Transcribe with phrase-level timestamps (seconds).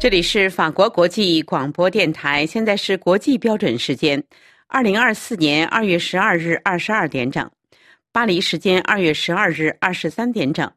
[0.00, 4.22] 这里是法国国际广播电台，现在是国际标准时间，
[4.68, 7.50] 二零二四年二月十二日二十二点整，
[8.12, 10.70] 巴黎时间二月十二日二十三点整，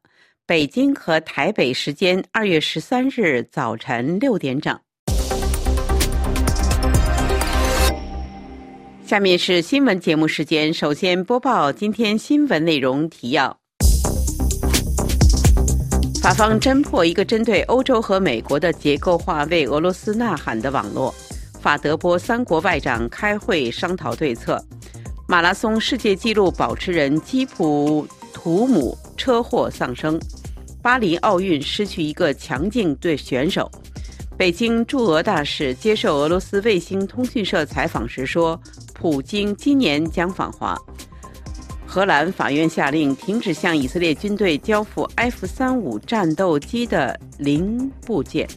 [0.47, 4.75] 北京和台北时间二月十三日早晨六点整。
[9.05, 13.60] 下面是新闻节目时间，首先播报今天新闻内容提要。
[16.21, 21.11] 法方侦破一个针对欧洲和美国的结构化为俄罗斯呐喊的网络。
[21.59, 24.63] 法德波三国外长开会商讨对策。
[25.27, 30.21] 马拉松世界纪录保持人基普图姆车祸丧生。
[30.79, 33.69] 巴黎奥运失去一个强劲队选手。
[34.37, 38.59] 北京驻俄大使接受俄罗斯卫星通讯社采访时说
[38.93, 40.77] ：“普京今年将访华。”
[41.93, 48.47] 荷兰法院下令停止向以色列军队交付 F 三五战斗机的零部件。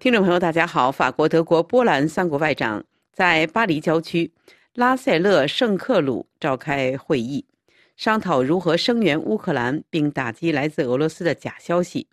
[0.00, 0.90] 听众朋友，大家好！
[0.90, 4.32] 法国、德国、波兰三国外长在巴黎郊区
[4.74, 7.44] 拉塞勒圣克鲁召开会议，
[7.96, 12.08] 商讨如何声援乌克兰并打击来自俄罗斯的假消息。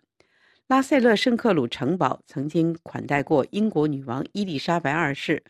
[0.68, 5.42] 拉塞勒圣克鲁城堡曾经款待过英国女王伊丽莎白二世。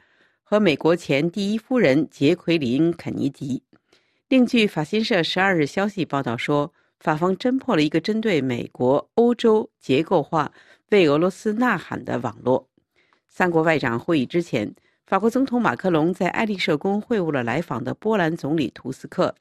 [0.46, 3.62] 和美国前第一夫人杰奎琳·肯尼迪。
[4.28, 10.52] 另据法新社十二日消息报道说，法方侦破了一个针对美国、欧洲结构化
[10.90, 12.68] 为俄罗斯呐喊的网络。
[13.26, 14.70] 三国外长会议之前，
[15.06, 19.34] 法国总统马克龙在爱丽舍宫会晤了来访的波兰总理图斯克。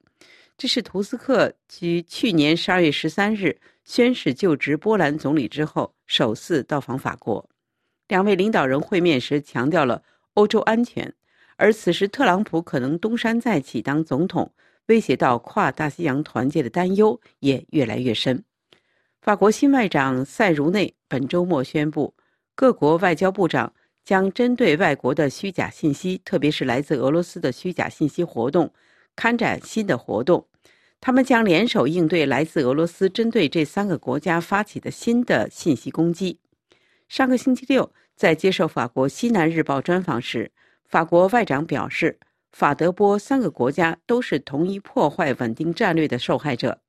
[0.57, 7.45] 这是图斯克于去年十二月十三日宣誓就职波兰总理之后首次到访法国。
[8.07, 10.01] 两位领导人会面时强调了。
[10.35, 11.13] 欧洲安全，
[11.57, 14.51] 而此时特朗普可能东山再起当总统，
[14.87, 18.43] 威胁到跨大西洋团结的担忧也越来越深。
[19.21, 22.13] 法国新外长塞茹内本周末宣布，
[22.55, 23.71] 各国外交部长
[24.03, 28.73] 将针对外国的虚假信息，特别是来自俄罗斯的虚假信息活动，
[29.15, 30.47] 开展新的活动。
[30.99, 36.39] 他们将联手应对来自俄罗斯针对这三个国家发起的新的信息攻击。
[37.07, 37.93] 上个星期六。
[38.15, 40.51] 在接受法国《西南日报》专访时，
[40.85, 42.17] 法国外长表示，
[42.51, 46.79] 法德波三个国家都是同一破坏稳定战略的受害者。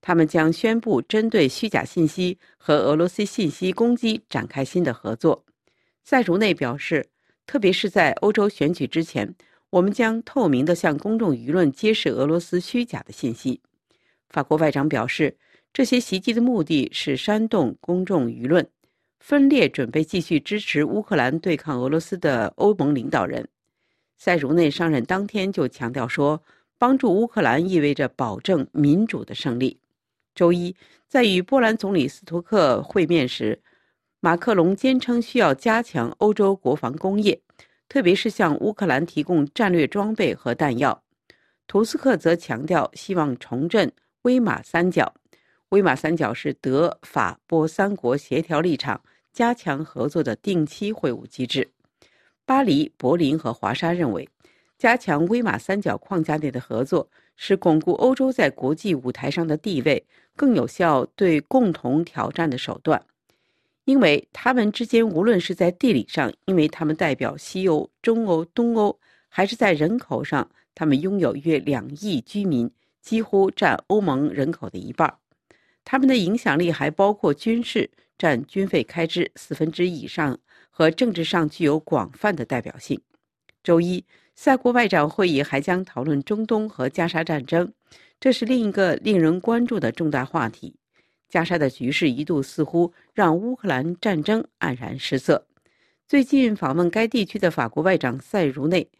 [0.00, 5.44] 他们将宣布针对虚假信息和俄罗斯信息攻击展开新的合作。
[6.04, 7.06] 塞茹内表示，
[7.46, 9.34] 特别是在欧洲选举之前，
[9.68, 13.60] 我们将透明地向公众舆论揭示俄罗斯虚假的信息。
[14.30, 15.36] 法国外长表示，
[15.72, 18.66] 这些袭击的目的是煽动公众舆论。
[19.20, 23.46] 分裂准备继续支持乌克兰对抗俄罗斯的欧盟领导人
[24.16, 26.42] 塞茹内上任当天就强调说，
[26.78, 29.78] 帮助乌克兰意味着保证民主的胜利。
[30.34, 30.74] 周一，
[31.06, 33.60] 在与波兰总理斯图克会面时，
[34.20, 37.40] 马克龙坚称需要加强欧洲国防工业，
[37.88, 41.02] 特别是向乌克兰提供战略装备和弹药。
[41.66, 43.90] 图斯克则强调希望重振
[44.22, 45.14] 威马三角。
[45.70, 49.00] 威马三角是德法波三国协调立场、
[49.32, 51.68] 加强合作的定期会晤机制。
[52.44, 54.28] 巴黎、柏林和华沙认为，
[54.76, 60.04] 加强威马三角框架内的合作是巩固欧洲在国际舞台上的地位
[60.34, 63.00] 更有效对共同挑战的手段，
[63.84, 68.98] 因为他们之间无论是在地理上，因为他们代表西欧、中欧、东欧，
[69.28, 72.68] 还是在人口上，他们拥有约两亿居民，
[73.00, 75.19] 几乎占欧盟人口的一半。
[75.84, 80.38] 他们的影响力还包括军事，占军费开支四分之以上，
[80.70, 83.00] 和政治上具有广泛的代表性。
[83.62, 84.04] 周一，
[84.34, 87.72] 塞国外长会议还将讨论中东和加沙战争，
[88.18, 90.76] 这是另一个令人关注的重大话题。
[91.28, 95.46] 加沙的局势一度似乎让乌克兰战争黯然失色。
[96.08, 98.90] 最近访问该地区的法国外长塞茹内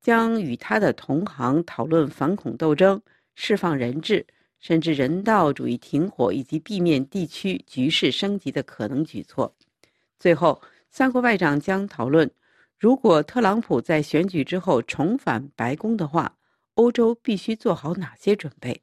[0.00, 3.02] 将与他的同行讨论反恐斗争、
[3.34, 4.26] 释放人质。
[4.60, 9.52] 甚至人道主义停火以及避免地区局势升级的可能举措。
[10.18, 10.60] 最后，
[10.90, 12.30] 三国外长将讨论，
[12.78, 16.36] 如果特朗普在选举之后重返白宫的话，
[16.74, 18.80] 欧洲必须做好哪些准备。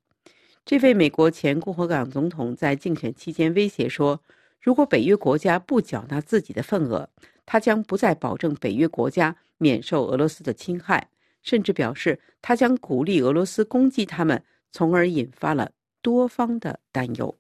[0.65, 4.21] 这位美国前共和党总统在竞选期间威胁说，
[4.59, 7.07] 如果北约国家不缴纳自己的份额，
[7.45, 11.07] 他将不再保证北约国家免受俄罗斯的侵害，
[11.41, 14.43] 甚至表示他将鼓励俄罗斯攻击他们。
[14.71, 15.71] 从而引发了
[16.01, 17.37] 多方的担忧。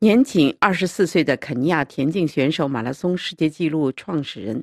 [0.00, 4.62] 年仅二十四岁的肯尼亚田径选手、马拉松世界纪录创始人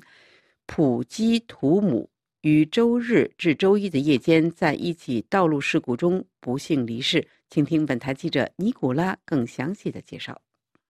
[0.65, 2.09] 普基图姆
[2.41, 7.27] 于周日至周一的夜间在一起道路事故中不幸离世。
[7.50, 10.41] 请听本台记者尼古拉更详细的介绍。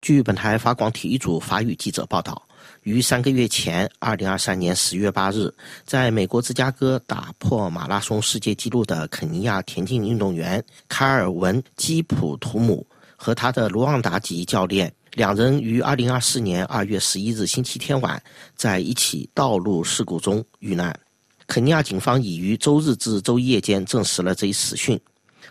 [0.03, 2.43] 据本台法广体育组法语记者报道，
[2.83, 5.49] 于三个月前，二零二三年十月八日，
[5.85, 12.85] 在美国芝加哥打破马拉松世界纪录的肯尼亚田径运动员卡尔文·基普图姆
[13.15, 14.93] 和他的卢旺达籍教练。
[15.13, 18.21] 两人于二零二四年二月十一日星期天晚，
[18.57, 20.99] 在一起道路事故中遇难。
[21.47, 25.01] 肯尼亚警方已于周日至周一夜间证实了这一死讯。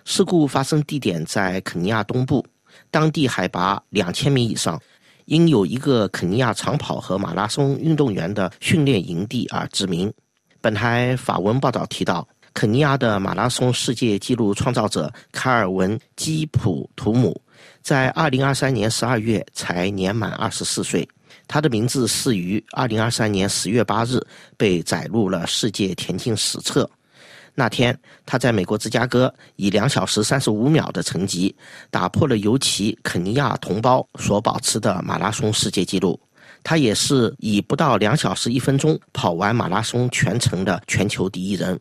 [0.03, 2.45] 事故发生地点在肯尼亚东部，
[2.89, 4.79] 当地海拔两千米以上，
[5.25, 10.11] 因有一个肯尼亚长跑和马拉松运动员的训练营地而知名。
[10.59, 17.39] 本台法文报道提到，肯尼亚的马拉松世界纪录创造者卡尔文·基普图姆。
[17.81, 21.07] 在二零二三年十二月才年满二十四岁，
[21.47, 24.19] 他的名字是于二零二三年十月八日
[24.57, 26.89] 被载入了世界田径史册。
[27.53, 31.53] 那天，他在美国芝加哥以两小时三十五秒的成绩，
[31.89, 36.19] 打破了由其肯尼亚同胞所保持的马拉松世界纪录。
[36.63, 41.79] 他也是以不到两小时一分钟跑完马拉松全程的全球第一人。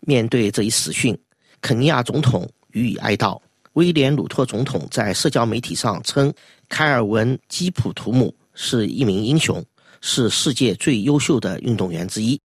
[0.00, 1.18] 面对这一死讯，
[1.60, 3.40] 肯尼亚总统予以哀悼。
[3.74, 6.32] 威廉·鲁托总统在社交媒体上称，
[6.68, 9.64] 凯尔文·基普图姆是一名英雄，
[10.00, 12.40] 是世界最优秀的运动员之一。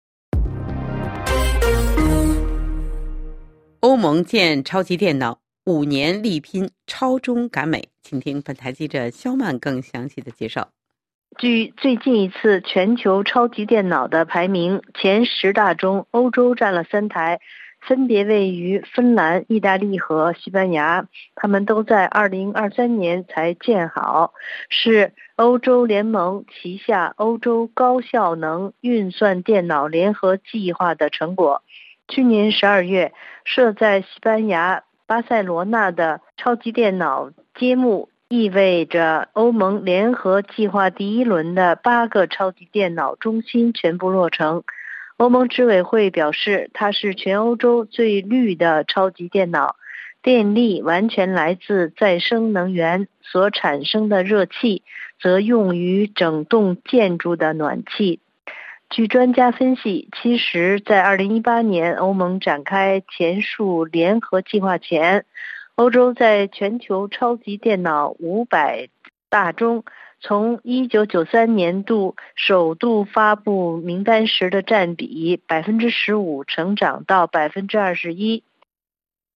[3.81, 7.89] 欧盟建超级电脑，五年力拼超中赶美。
[8.03, 10.69] 请听本台记者肖曼更详细的介绍。
[11.39, 17.39] 据最近一次全球超级电脑的排名，前十大中，欧洲占了三台。
[17.87, 24.33] 分别位于芬兰、意大利和西班牙，他们都在2023年才建好，
[24.69, 31.63] 是欧洲联盟旗下欧洲高效能运算电脑联合计划的成果。
[32.11, 33.13] 去年12月，
[33.45, 44.63] 设在西班牙巴塞罗那的超级电脑揭幕，意味着欧盟联合计划第一轮的八个超级电脑中心全部落成。
[45.15, 49.77] 欧盟执委会表示，它是全欧洲最绿的超级电脑，
[50.21, 54.83] 电力完全来自再生能源，所产生的热气
[55.21, 58.19] 则用于整栋建筑的暖气。
[58.91, 65.25] 据专家分析，其实，在2018年欧盟展开前述联合计划前，
[65.75, 68.89] 欧洲在全球超级电脑500
[69.29, 69.85] 大中。
[70.19, 78.43] 从一九九三年度首度发布名单时的占比百分之十五成长到百分之二十一，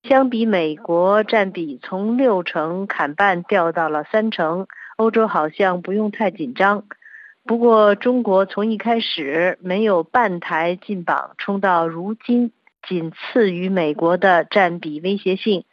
[0.04, 4.68] 相比美国占比从六成砍半掉到了三成，
[4.98, 6.84] 欧洲好像不用太紧张。
[7.48, 12.52] 不过中国从一开始没有半台进榜，冲到如今
[12.88, 15.64] 仅次于美国的占比威胁性。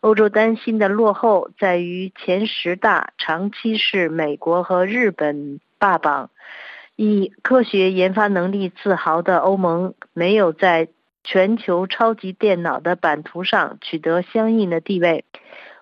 [0.00, 6.30] 欧洲担心的落后在于前十大长期是美国和日本霸榜，
[6.96, 10.88] 以科学研发能力自豪的欧盟没有在
[11.24, 15.26] 全球超级电脑的版图上取得相应的地位。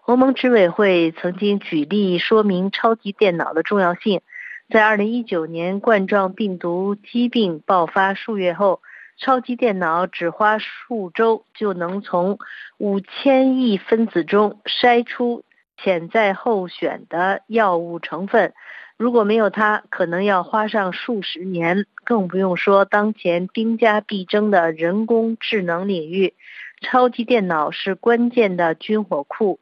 [0.07, 4.23] 欧盟执委会曾经举例说明超级电脑的重要性，
[4.69, 8.81] 在2019年冠状病毒疾病爆发数月后。
[9.19, 12.39] 超级电脑只花数周就能从
[12.77, 15.43] 五千亿分子中筛出
[15.79, 18.53] 潜在候选的药物成分，
[18.99, 21.87] 如果没有它，可能要花上数十年。
[22.05, 26.35] 更不用说当前兵家必争的人工智能领域，
[26.83, 29.61] 超级电脑是关键的军火库。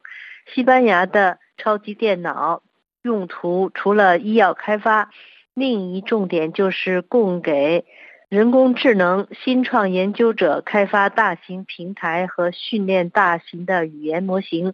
[0.53, 2.61] 西班牙的超级电脑
[3.05, 5.11] 用途除了医药开发，
[5.53, 7.85] 另一重点就是供给。
[8.29, 14.73] 人工智能新创研究者开发大型平台和训练大型的语言模型。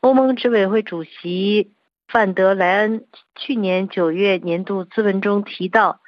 [0.00, 1.72] 欧盟执委会主席
[2.06, 5.98] 范德莱恩去年九月年度咨文中提到，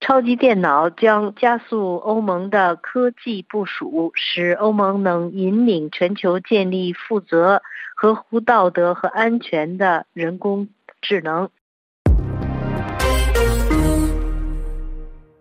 [0.00, 7.62] 超级电脑将加速欧盟的科技部署，使欧盟能引领全球建立负责、
[7.96, 10.68] 合乎道德和安全的人工
[11.02, 11.50] 智能。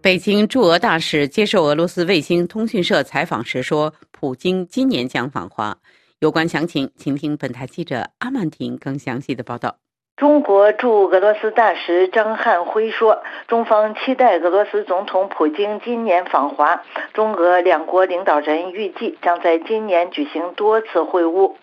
[0.01, 5.77] 北京驻俄大使接受俄罗斯卫星通讯社采访时说：“普京今年将访华。”
[6.19, 9.77] 有关详情，请听本台记者阿曼婷更详细的报道。
[10.17, 21.53] 中国驻俄罗斯大使张汉辉说：“中方期待俄罗斯总统普京今年访华，中俄两国领导人预计将在今年举行多次会晤。”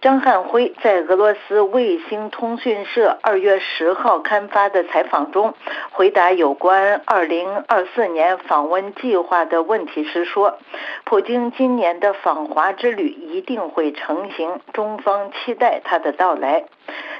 [0.00, 5.54] 张汉辉在俄罗斯卫星通讯社二月十号刊发的采访中，
[5.90, 10.58] 回答有关二零二四年访问计划的问题时说
[11.04, 16.64] ：“普京今年的访华之旅一定会成行，中方期待他的到来。”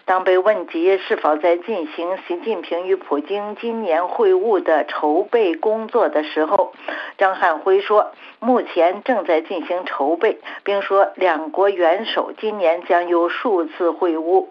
[0.06, 6.72] 当被问及是否在进行习近平与普京今年会晤的筹备工作的时候，
[7.18, 14.46] 张汉辉说：“目前正在进行筹备，并说两国元首今年将有数次会晤。”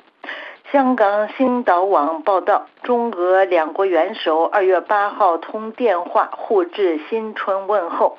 [0.70, 8.18] 香港星岛网报道，中俄两国元首二月八号通电话互致新春问候。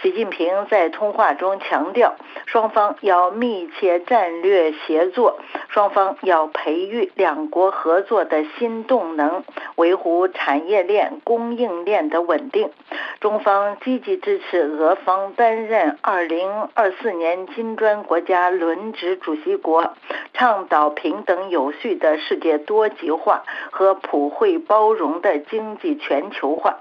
[0.00, 2.14] 习近平在通话中强调，
[2.46, 5.40] 双方要密切战略协作，
[5.70, 9.42] 双方要培育两国合作的新动能，
[9.74, 12.70] 维护产业链、供应链的稳定。
[13.18, 19.94] 中方积极支持俄方担任二零二四年金砖国家轮值主席国，
[20.32, 26.78] 倡导平等有序的世界多极化和普惠包容的经济全球化。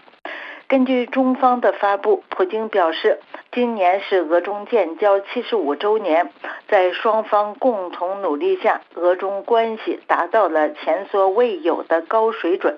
[0.68, 3.22] 根据中方的发布，普京表示，
[3.54, 6.30] 今年是俄中建交七十五周年，
[6.68, 12.78] 在双方共同努力下，俄中关系达到了前所未有的高水准。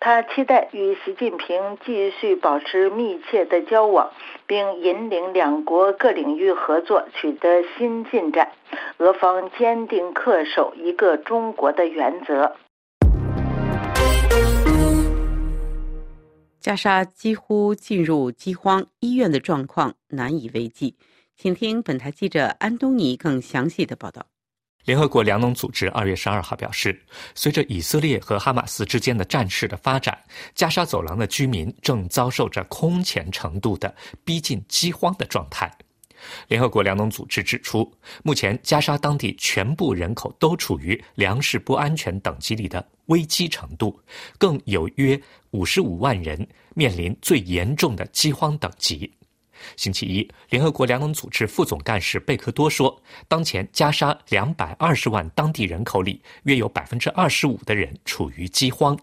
[0.00, 4.10] 他期待与习近平继续保持密切的交往，
[4.48, 8.50] 并引领两国各领域合作取得新进展。
[8.98, 12.56] 俄方坚定恪守一个中国的原则。
[16.68, 20.94] 加沙几乎进入饥荒，医院的状况难以为继。
[21.34, 24.26] 请听本台记者安东尼更详细的报道。
[24.84, 27.02] 联合国粮农组织二月十二号表示，
[27.34, 30.22] 随着以色列和哈马斯之间的战事的发展，
[30.54, 35.74] 加沙走廊的居民正遭受着空前程度的逼近饥荒的状态。
[36.48, 37.90] 联合国粮农组织指出，
[38.22, 43.98] 目前加沙当地全部人口都处于粮食不安全等级里的危机程度，
[44.38, 45.20] 更有约
[45.50, 49.12] 五十五万人面临最严重的饥荒等级。
[49.76, 58.96] 星期一，联合国粮农组织副总干事贝克多说，当前加沙两百二十万当地人口里，约有百分之二十五的人处于饥荒。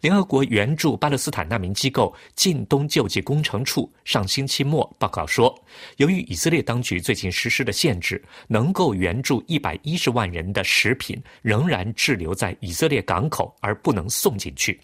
[0.00, 5.54] 联合国援助巴勒斯坦难民机构近东救济工程处上星期末报告说，
[5.96, 14.80] 由于以色列当局最近实施的限制，能够援助一百一十万人的食品仍然滞留在以色列港口，而不能送进去。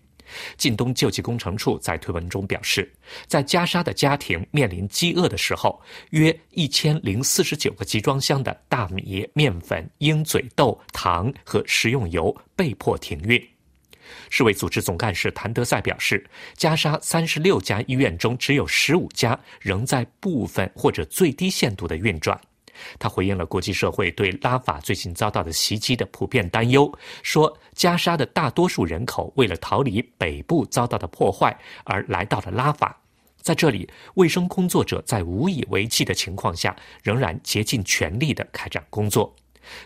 [0.56, 2.88] 近东救济工程处在推文中表示，
[3.26, 13.44] 在加沙的家庭面临饥饿的时候，约一千零四十九个集装箱的大米、面粉、鹰嘴豆、糖和食用油被迫停运。
[14.29, 16.25] 世卫组织总干事谭德赛表示，
[16.55, 22.40] 加沙三十六家医院中只有十五家仍在部分或者最低限度的运转。
[22.99, 26.90] 他回应了国际社会对拉法最近遭到的袭击的普遍担忧，
[27.23, 32.99] 说加沙的大多数人口为了逃离北部遭到的破坏而来到了拉法，
[33.43, 39.37] 在这里，卫生工作者在无以为继的情况下，仍然竭尽全力地开展工作。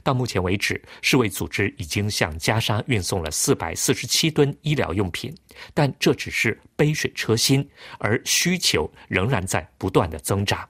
[0.03, 5.35] 到目前为止，世卫组织已经向加沙运送了四百四十七吨医疗用品，
[5.73, 10.69] 但这只是杯水车薪，而需求仍然在不断的增长。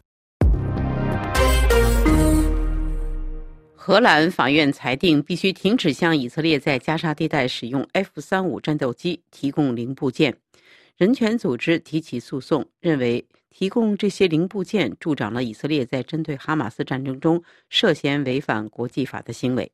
[3.75, 10.35] 荷兰法院裁定必须停止向以色列在加沙地带使用 F 三五战斗机提供零部件。
[10.97, 13.27] 人权组织提起诉讼，认为。
[13.55, 19.71] 提供这些零部件助长了以色列在针对哈马斯战争中涉嫌违反国际法的行为。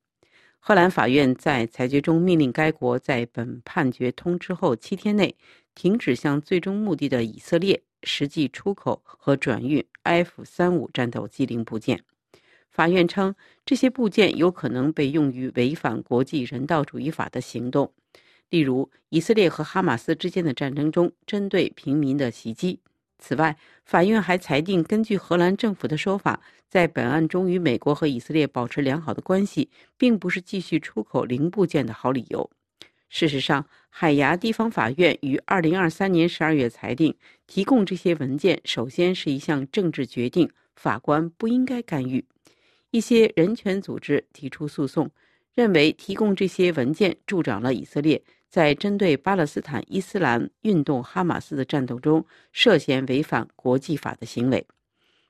[0.58, 5.34] 荷兰法院在裁决中命令该国在本判决通知后七天内
[5.75, 12.02] 停止向最终目的的以色列实际出口和转运 F 三五战斗机零部件。
[12.70, 13.34] 法院称，
[13.64, 17.90] 这些部件有可能被用于违反国际人道主义法的行动，
[18.50, 22.80] 例如以色列和哈马斯之间的战争中针对平民的袭击。
[23.20, 32.50] 此外，法院还裁定，根据荷兰政府的说法，在本案中与美国和以色列保持良好的关系，并不是继续出口零部件的好理由。
[33.08, 37.14] 事实上，海牙地方法院于二零二三年十二月裁定，
[37.46, 42.24] 提供这些文件首先是一项政治决定，法官不应该干预。
[42.92, 45.10] 一些人权组织提出诉讼，
[45.54, 48.22] 认为提供这些文件助长了以色列。
[48.50, 54.66] 在针对巴勒斯坦伊斯兰运动哈马斯的战斗中涉嫌违反国际法的行为，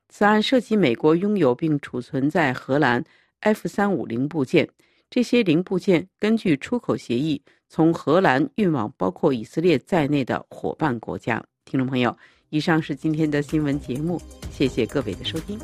[0.09, 3.05] 此案涉及美国拥有并储存在荷兰
[3.41, 4.67] F 三五零部件，
[5.11, 11.45] 这些零部件根据出口协议从荷兰运往包括以色列在内的伙伴国家。
[11.67, 12.17] 听众朋友，
[12.49, 15.59] 以上是今天的新闻节目，谢谢各位的收听。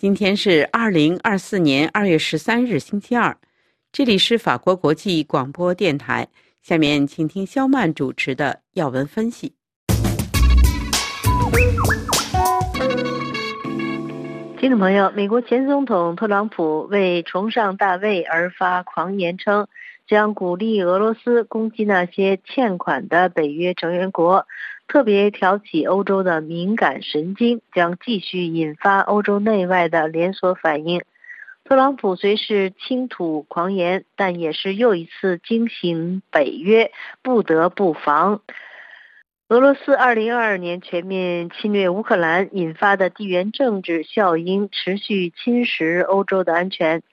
[0.00, 3.36] 今天是二零二四年二月十三日，星期二。
[3.92, 6.26] 这里是法国国际广播电台。
[6.62, 9.52] 下面请听肖曼主持的要闻分析。
[14.58, 19.68] 听众朋友，美国前总统特朗普为崇尚大卫而发狂言称，
[20.08, 24.46] 将鼓励俄罗斯攻击那些欠款的北约成员国。
[24.90, 31.02] 特别挑起欧洲的敏感神经，将继续引发欧洲内外的连锁反应。
[31.62, 36.90] 特朗普虽是倾吐狂言，但也是又一次惊醒北约，
[37.22, 38.40] 不得不防。
[39.48, 47.04] 俄罗斯二零二二年全面侵略乌克兰引发的地缘政治效应持续侵蚀欧洲的安全。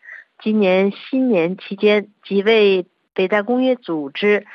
[0.42, 4.48] 今年新年期间，几位北大公约组织。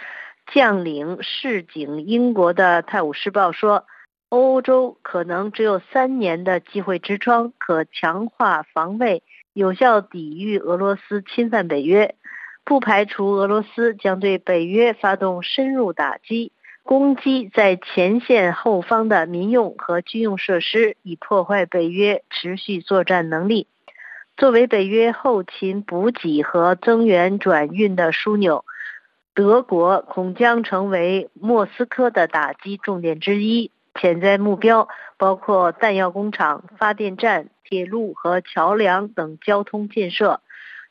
[0.54, 3.86] 将领示警英国的《泰晤士报》说，
[4.28, 9.22] 欧洲可能只有三年的机会之窗，可强化防卫，
[9.54, 12.14] 有效抵御俄罗斯侵犯北约。
[12.64, 23.66] 不排除俄罗斯将对北约发动深入打击，攻击在前线后方的民用和军用设施，以破坏北约持续作战能力。
[24.36, 28.64] 作为北约后勤补给和增援转运的枢纽。
[29.34, 40.42] 德国恐将成为莫斯科的打击重点之一，潜在目标包括弹药工厂、发电站、铁路和桥梁等交通建设。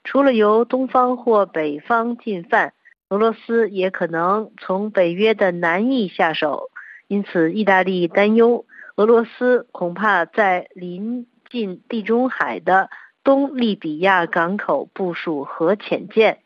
[0.03, 2.73] 除了由东方或北方进犯，
[3.09, 6.71] 俄罗斯也可能从北约的南翼下手。
[7.07, 12.89] 因此，意大利担忧俄罗斯恐怕在临近地中海的
[13.23, 16.39] 东利比亚港口部署核潜舰。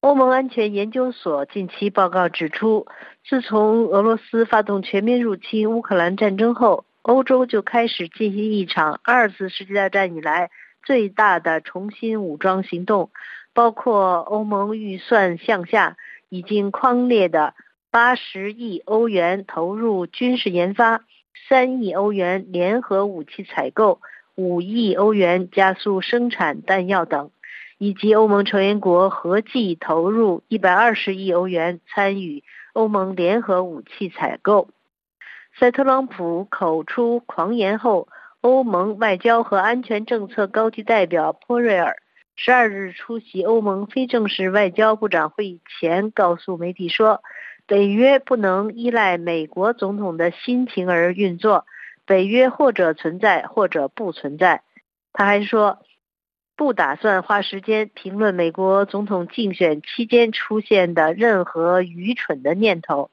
[0.00, 2.86] 欧盟安全研究所近期报告指出，
[3.28, 10.50] 自从俄罗斯发动全面入侵乌克兰战争后，欧洲就开始进行一场二次世界大战以来
[10.82, 13.10] 最大的重新武装行动，
[13.52, 15.98] 包括欧盟预算向下，
[16.30, 17.52] 已经框列的
[17.90, 21.04] 八十亿欧元投入军事研发，
[21.46, 24.00] 三亿欧元联合武器采购，
[24.34, 27.30] 五亿欧元加速生产弹药等。
[27.82, 34.68] 以及欧盟成员国合计投入一百二十亿欧元参与欧盟联合武器采购。
[35.58, 38.08] 在特朗普口出狂言后，
[38.42, 41.96] 欧盟外交和安全政策高级代表波瑞尔
[42.36, 47.22] 十二日出席欧盟非正式外交部长会议前告诉媒体说
[47.66, 51.64] ：“北约不能依赖美国总统的心情而运作，
[52.04, 54.60] 北约或者存在，或者不存在。”
[55.14, 55.78] 他还说。
[56.60, 63.10] 不打算花时间评论美国总统竞选期间出现的任何愚蠢的念头。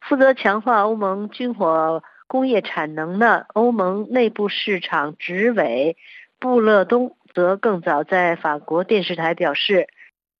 [0.00, 5.96] 负责强化欧盟军火工业产能的欧盟内部市场执委
[6.38, 9.88] 布勒东则更早在法国电视台表示：“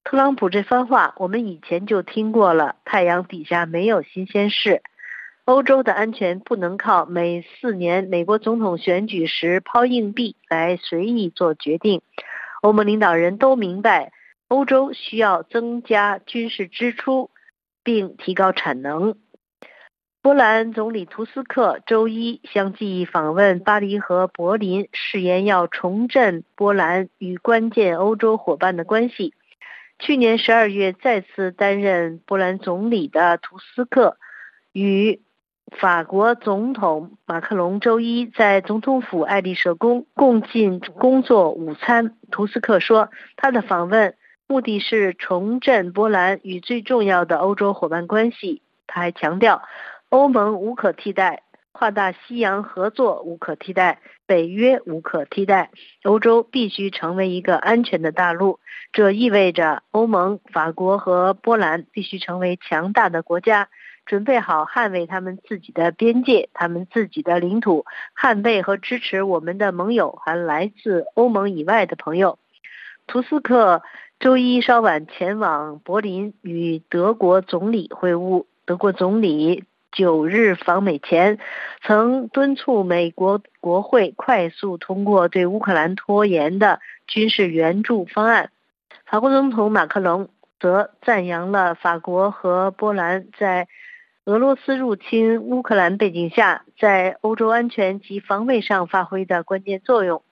[0.05, 4.81] 特朗普这番话我们以前就听过了，太阳底下没有新鲜事。”
[5.45, 12.01] 欧洲的安全不能靠每四年美国总统选举时抛硬币来随意做决定。
[12.61, 14.13] 欧盟领导人都明白，
[14.47, 17.31] 欧洲需要增加军事支出，
[17.83, 19.17] 并提高产能。
[20.23, 29.35] 波兰总理图斯克周一相继访问巴黎和柏林，誓言要重振波兰与关键欧洲伙伴的关系。
[29.99, 34.17] 去年十二月再次担任波兰总理的图斯克
[34.73, 35.21] 与。
[35.79, 42.17] 法国总统马克龙周一在总统府爱丽舍宫共进工作午餐。
[42.31, 44.15] 图斯克说，他的访问
[44.47, 48.63] 目的是重振波兰与最重要的欧洲伙伴关系。
[48.87, 49.63] 他还强调，
[50.11, 55.71] 欧盟无可替代，跨大西洋合作无可替代，北约无可替代。
[56.05, 58.61] 欧洲必须成为一个安全的大陆，
[58.93, 63.69] 这意味着欧盟、法国和波兰必须成为强大的国家。
[64.05, 67.87] 准备好捍卫他们自己的边界，他们自己的领土，
[68.19, 72.39] 捍卫和支持我们的盟友，还来自欧盟以外的朋友。
[73.07, 73.83] 图斯克
[74.19, 78.45] 周一稍晚前往柏林与德国总理会晤。
[78.65, 81.39] 德国总理九日访美前
[81.83, 88.51] 曾敦促美国国会快速通过对乌克兰拖延的军事援助方案。
[89.07, 93.69] 法国总统马克龙则赞扬了法国和波兰在。
[94.25, 100.23] 俄罗斯入侵乌克兰背景下，在欧洲安全及防卫上发挥的关键作用。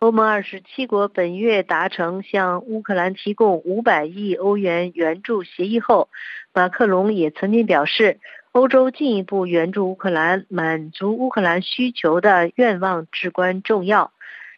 [0.00, 6.10] 欧盟二十七国本月达成向乌克兰提供五百亿欧元援助协议后，
[6.52, 8.20] 马克龙也曾经表示，
[8.52, 14.12] 欧洲进一步援助乌克兰、满足乌克兰需求的愿望至关重要。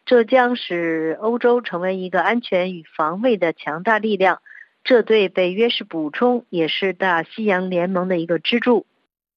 [0.05, 4.41] 这将使欧洲成为一个安全与防卫的强大力量，
[4.83, 8.85] 这对北约是补充，也是大西洋联盟的一个支柱。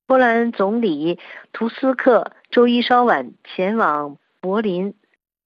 [0.06, 1.18] 波兰总理
[1.52, 4.94] 图斯克周一稍晚前往柏林。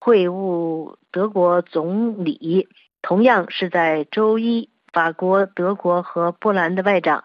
[0.00, 2.68] 会晤德国总理，
[3.02, 7.24] 同样是在周一，法国、德国和波兰的外长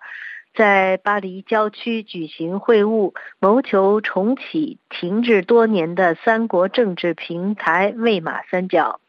[0.56, 9.00] 在巴黎郊区举行会晤，谋求重启停滞多年的三国政治平台魏玛三角。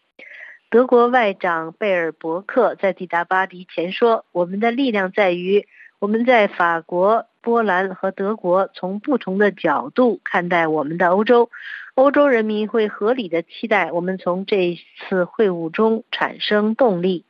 [0.75, 5.69] 德国外长贝尔伯克在抵达巴黎前说：“我们的力量在于
[6.01, 11.49] 我们在法国。”波兰和德国从不同的角度看待我们的欧洲，
[11.95, 17.25] 欧洲人民会合理的期待我们从这次会晤中产生动力。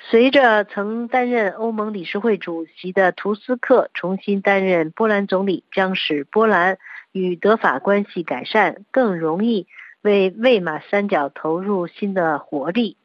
[0.00, 6.78] 随着曾担任欧盟理事会主席的图斯克重新担任波兰总理，将使波兰
[7.12, 9.66] 与德法关系改善，更容易
[10.06, 12.96] 为魏玛三角投入新的活力。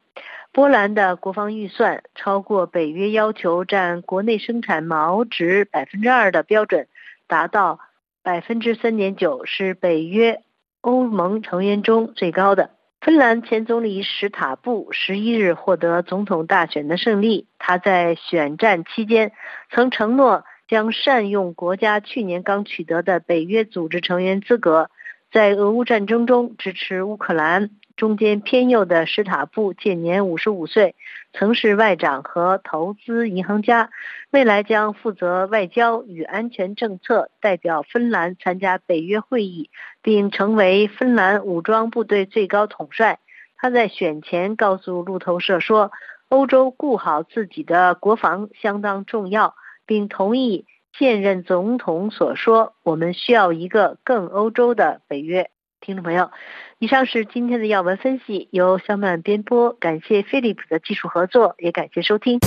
[0.52, 6.86] 波兰的国防预算超过北约要求占国内生产毛值百分之二的标准，
[7.26, 7.80] 达到
[8.22, 10.42] 百分之三点九，是北约
[10.80, 12.70] 欧盟成员中最高的。
[13.00, 19.32] 芬兰前总理史塔布十一日获得总统大选的胜利，他在选战期间
[19.72, 24.88] 曾承诺将善用国家去年刚取得的北约组织成员资格，
[25.32, 27.70] 在俄乌战争中支持乌克兰。
[27.94, 30.94] 中间偏右的史塔布现年五十五岁，
[31.32, 33.90] 曾是外长和投资银行家，
[34.30, 39.70] 未来将负责外交与安全政策，代表芬兰参加北约会议，
[40.02, 43.18] 并成为芬兰武装部队最高统帅。
[43.56, 45.92] 他在选前告诉路透社说
[46.28, 49.54] ：“欧洲顾好自己的国防相当重要，
[49.86, 50.64] 并同意
[50.98, 55.50] 现任总统所说：我们需要一个更欧洲的北约。”
[55.80, 56.30] 听众朋友，
[56.78, 62.38] 以上是今天的要闻分析，由肖曼编播，感谢飞利浦的技术合作，也感谢收听。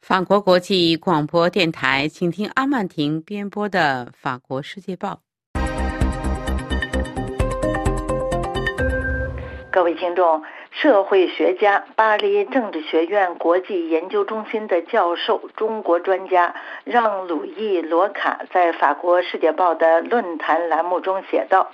[0.00, 5.20] 法国国际广播电台，请听阿曼婷编播的《法国世界报》。
[9.72, 10.40] 各位听众。
[10.72, 16.54] 社会学家、巴黎政治学院国际研究中心的教授、中国专家
[16.84, 21.70] 让·鲁易·罗卡在《法国世界报》的论坛栏目中写道：“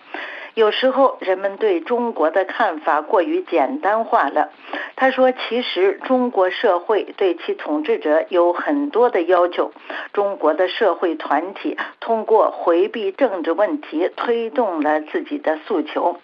[0.54, 4.50] 有时候人们对中国的看法过于简单化了。”
[4.96, 9.70] 他说：“其实中国社会对其统治者有很多的要求。
[10.12, 16.18] 中国的社会团体通过回避政治问题，推动了自己的诉求。”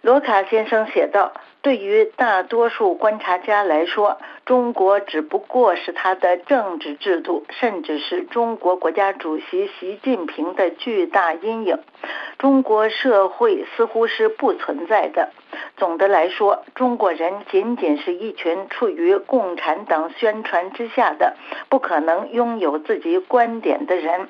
[0.00, 1.32] 罗卡先生写道。
[1.60, 11.78] 对于大多数观察家来说，中国只不过是他的政治制度，甚至是中国国家主席习近平的巨大阴影。
[12.38, 15.30] 中国社会似乎是不存在的。
[15.76, 21.36] 总的来说，中国人仅仅是一群处于共产党宣传之下的、
[21.68, 24.28] 不可能拥有自己观点的人。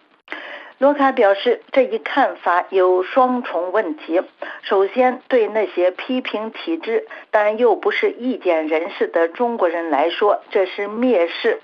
[0.79, 4.23] 罗卡表示，这一看法有双重问题。
[4.63, 11.59] 首先，对那些批评体制但又不是意见人士的中国人来说，这是蔑视；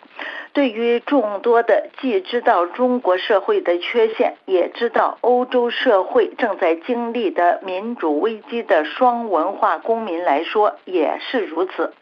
[0.52, 11.94] 对于众多的既知道中国社会的缺陷，也知道欧洲社会正在经历的民主危机的双文化公民来说，也是如此。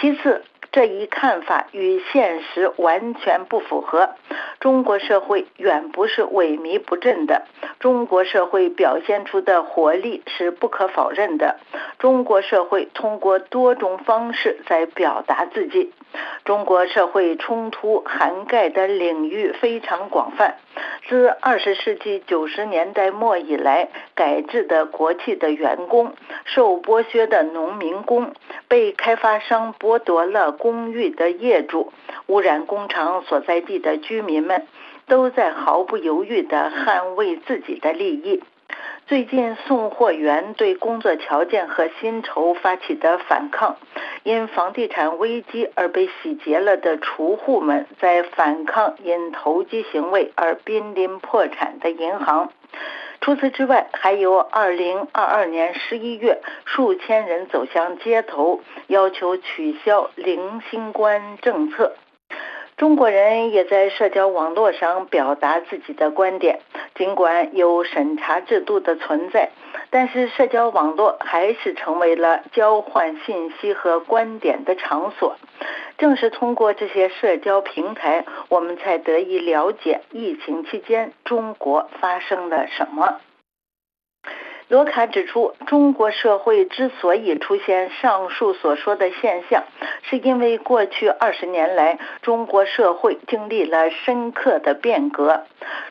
[0.00, 4.10] 其次，这一看法与现实完全不符合。
[4.60, 7.46] 中国社会远不是萎靡不振的，
[7.78, 11.58] 中国社会表现出的活力是不可否认的。
[11.98, 15.92] 中国社会通过多种方式在表达自己。
[16.44, 20.56] 中国社会冲突涵盖的领域非常广泛，
[21.08, 28.32] 自二十世纪九十年代末以来，改制的国企的员工、受剥削的农民工、
[28.68, 31.92] 被开发商剥夺了公寓的业主、
[32.26, 34.66] 污染工厂所在地的居民们，
[35.06, 38.42] 都在毫不犹豫地捍卫自己的利益。
[39.06, 43.76] 最近，送货员对工作条件和薪酬发起的反抗，
[44.22, 52.52] 因房地产危机而被洗劫了的储户们，在反抗因投机行为而濒临破产的银行。
[53.22, 61.94] 除此之外，还有2022年11月数千人走向街头，要求取消零新冠政策。
[62.78, 66.60] 中国人也在社交网络上表达自己的观点。
[66.94, 69.50] 尽管有审查制度的存在，
[69.90, 75.36] 但是社交网络还是成为了交换信息和观点的场所。
[75.98, 83.20] 正是通过这些社交平台，我们才得以了解疫情期间中国发生了什么。
[84.68, 89.64] 罗卡指出，中国社会之所以出现上述所说的现象，
[90.02, 95.42] 是因为过去二十年来，中国社会经历了深刻的变革，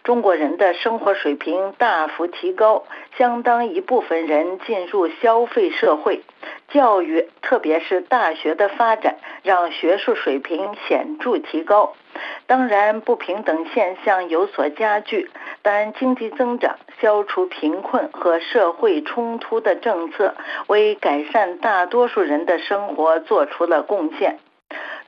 [0.05, 2.85] 中国人的生活水平大幅提高，
[3.19, 6.21] 相当一部分人进入消费社会。
[6.69, 11.95] 教育，特别是大学的发展，让学术水平显著提高。
[12.47, 15.29] 当然，不平等现象有所加剧，
[15.61, 20.33] 但经济增长、消除贫困和社会冲突的政策，
[20.67, 24.39] 为改善大多数人的生活做出了贡献。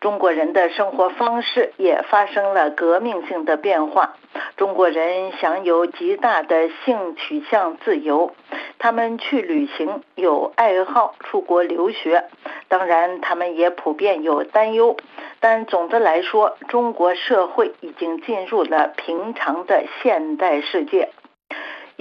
[0.02, 4.16] 中国人的生活方式也发生了革命性的变化。
[4.58, 8.34] 中国人享有极大的性取向自由，
[8.80, 12.26] 他们去旅行，有爱好，出国留学。
[12.68, 14.98] 当然，他们也普遍有担忧。
[15.40, 21.10] 但总的来说，中国社会已经进入了平常的现代世界。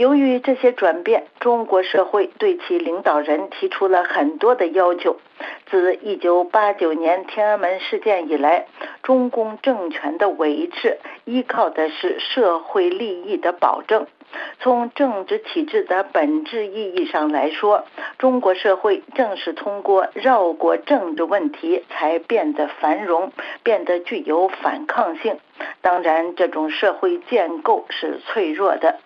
[0.00, 5.18] 由于这些转变，中国社会对其领导人提出了很多的要求。
[5.66, 8.64] 自1989年天安门事件以来，
[9.02, 14.06] 中共政权的维持依靠的是社会利益的保证。
[14.58, 17.84] 从政治体制的本质意义上来说，
[18.16, 23.32] 中国社会正是通过绕过政治问题才变得繁荣，
[23.62, 25.36] 变得具有反抗性。
[25.82, 28.98] 当然，这种社会建构是脆弱的。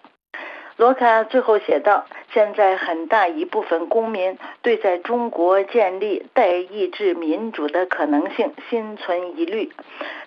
[0.76, 9.70] 罗卡最后写道：“现在很大一部分公民对在中国建立代议制民主的可能性心存疑虑，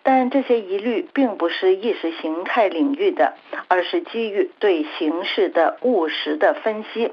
[0.03, 3.33] 但这些疑虑并不是意识形态领域的，
[3.67, 7.11] 而是基于对形势的务实的分析。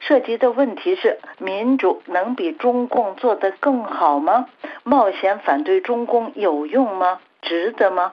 [0.00, 4.46] 涉及的问题是：民主能比中共做得更好吗？
[4.84, 7.20] 冒险反对中共有用吗？
[7.42, 8.12] 值得吗？”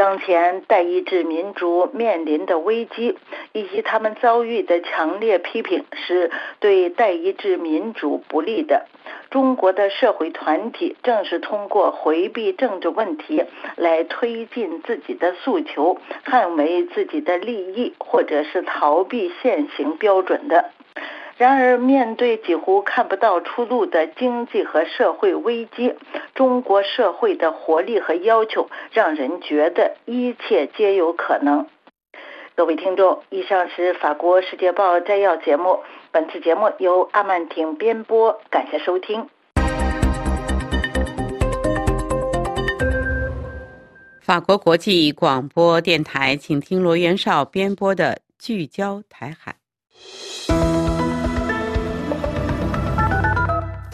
[0.00, 3.18] 当前代议制民主面临的危机，
[3.52, 8.86] 以及他们遭遇的强烈批评，是对代议制民主不利的。
[9.30, 13.44] 中国的社会团体正是通过回避政治问题
[13.76, 20.70] 来推进自己的诉求，捍卫自己的利益，或者是逃避现行标准的。
[21.40, 25.94] 然而，面对几乎看不到出路的经济和社会危机，
[26.34, 31.66] 中国社会的活力和要求让人觉得一切皆有可能。
[32.54, 35.78] 各位听众，以上是法国《世界报》摘要节目。
[36.10, 39.26] 本次节目由阿曼婷编播，感谢收听。
[44.20, 49.52] 法国国际广播电台，请听罗元绍编播的《聚焦台海》。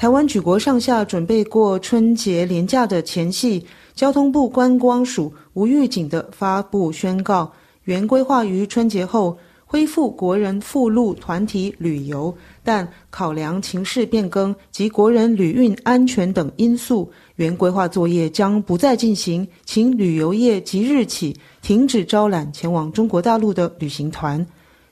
[0.07, 7.51] 台湾举国上下准备过春节连假的前夕，交通部观光署无预警的发布宣告，
[7.83, 24.47] 原规划于春节后恢复国人赴陆团体旅游，但考量情势变更及国人旅运安全等因素，原规划作业将不再进行，请旅游业即日起停止招揽前往中国大陆的旅行团。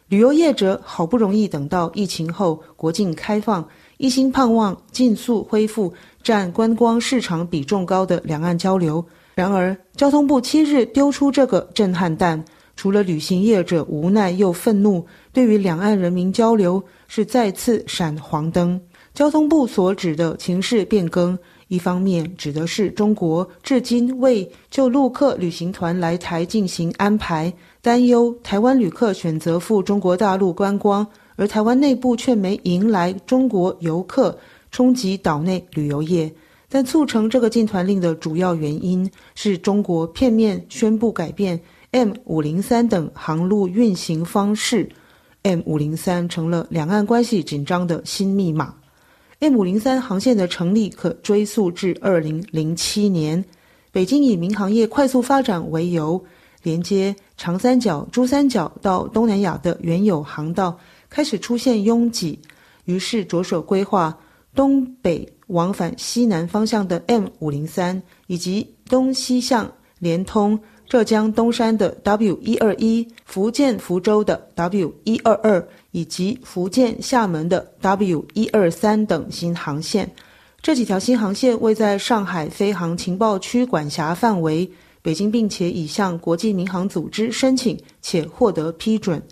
[0.09, 3.65] 旅游业者好不容易等到疫情后国境开放。
[3.97, 9.05] 一心盼望尽速恢复占观光市场比重高的两岸交流，
[9.35, 12.45] 然而交通部七日丢出这个震撼弹，
[12.77, 18.81] 除了旅行业者无奈又愤怒，对于两岸人民交流是再次闪黄灯。
[19.13, 31.07] 交通部所指的情势变更，一方面指的是中国至今未就陆客旅行团来台进行安排，担忧台湾旅客选择赴中国大陆观光。
[31.37, 34.39] 而台湾内部却没迎来中国游客，
[34.71, 36.33] 冲击岛内旅游业。
[36.69, 41.61] 但促成这个禁团令的主要原因是中国片面宣布改变
[41.93, 44.89] M 五零三等航路运行方式
[45.43, 48.75] ，M 五零三成了两岸关系紧张的新密码。
[49.39, 53.45] M 五零三航线的成立可追溯至二零零七年，
[53.93, 56.25] 北京以民航业快速发展为由，
[56.65, 60.77] 连接长三角、珠三角到东南亚的原有航道。
[61.15, 62.37] 开始出现拥挤，
[62.87, 64.19] 于是着手规划
[64.53, 80.13] 东北往返西南方向的 M 五零三，以及东西向连通浙江东山的 W 一二一、福建福州的 W 一二二以及福建厦门的 W 一二三等新航线。
[80.61, 84.69] 这几条新航线位在上海飞航情报区管辖范围，
[85.01, 89.23] 北京并且已向国际民航组织申请且获得批准。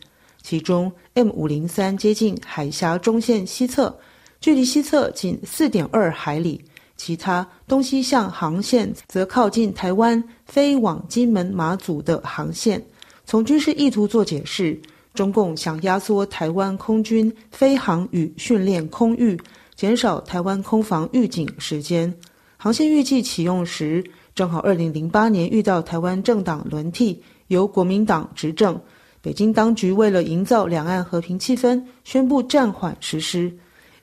[0.42, 3.96] 其中 M 五零三接近海峡中线西侧，
[4.40, 6.62] 距离西侧仅四点二海里。
[6.94, 12.80] 其他东西向航线则靠近台湾飞往金门、马祖的航线。
[13.24, 14.80] 从军事意图做解释，
[15.12, 19.40] 中共想压缩台湾空军飞航与训练空域，
[19.74, 22.12] 减少台湾空防预警时间。
[22.56, 28.80] 航线预计启用时，正好二零零八年遇到台湾政党轮替，由国民党执政。
[29.22, 33.52] 北京当局为了营造两岸和平气氛，宣布暂缓实施。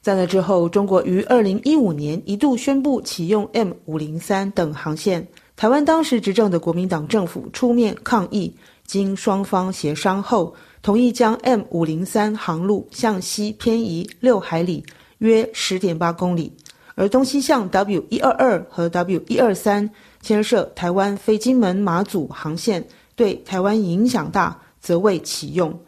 [0.01, 5.27] 在那之后，中国于二零一五年一度宣布启用 M 五零三等航线。
[5.57, 8.55] 台湾当时执政的国民党政府出面抗议，
[8.85, 14.85] 经双方协商后，同意将 M 五零三航路向西偏移六海里，
[15.17, 16.53] 约十点八公里。
[16.95, 19.89] 而东西向 W 一二二和 W 一二三
[20.21, 25.79] 牵涉台湾飞金门、马祖航线，对台湾影响大，则未启用。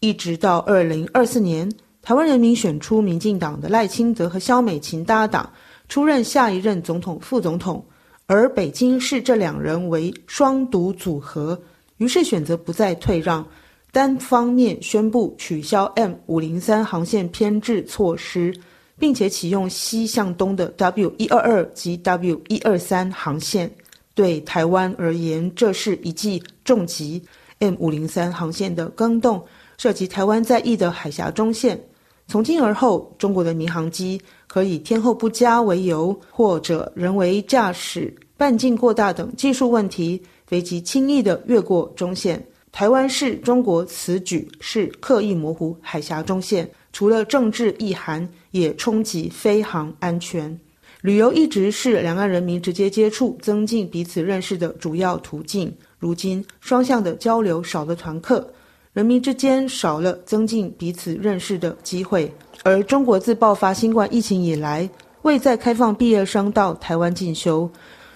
[0.00, 1.70] 一直到二零二四年。
[2.02, 5.52] 台湾人民选出民进党的赖清德和萧美琴搭档
[5.86, 7.84] 出任下一任总统、副总统，
[8.24, 11.60] 而北京视这两人为双独组合，
[11.98, 13.46] 于是选择不再退让，
[13.92, 18.58] 单方面宣布取消 M 五零三航线偏置措施，
[18.98, 23.70] 并且启用西向东的 W 一二二及 W 一二三航线。
[24.14, 27.22] 对台湾而言，这是一记重击。
[27.60, 29.42] M 五零三航线的更动
[29.78, 31.80] 涉及台湾在役的海峡中线。
[32.26, 42.44] 从今而后，中国的民航机可以天候不佳为由，或者人为驾驶半径过大等技术问题，飞机轻易的越过中线。
[42.72, 50.58] 台湾视中国此举是刻意模糊海峡中线，除了政治意涵，也冲击飞航安全。
[51.02, 55.74] 旅游一直是两岸人民直接接触、增进彼此认识的主要途径。
[56.00, 58.52] 如今，双向的交流少了团客。
[58.92, 62.34] 人民之间少了增进彼此认识的机会，
[62.64, 64.90] 而中国自爆发新冠疫情以来，
[65.22, 67.70] 未再开放毕业生到台湾进修，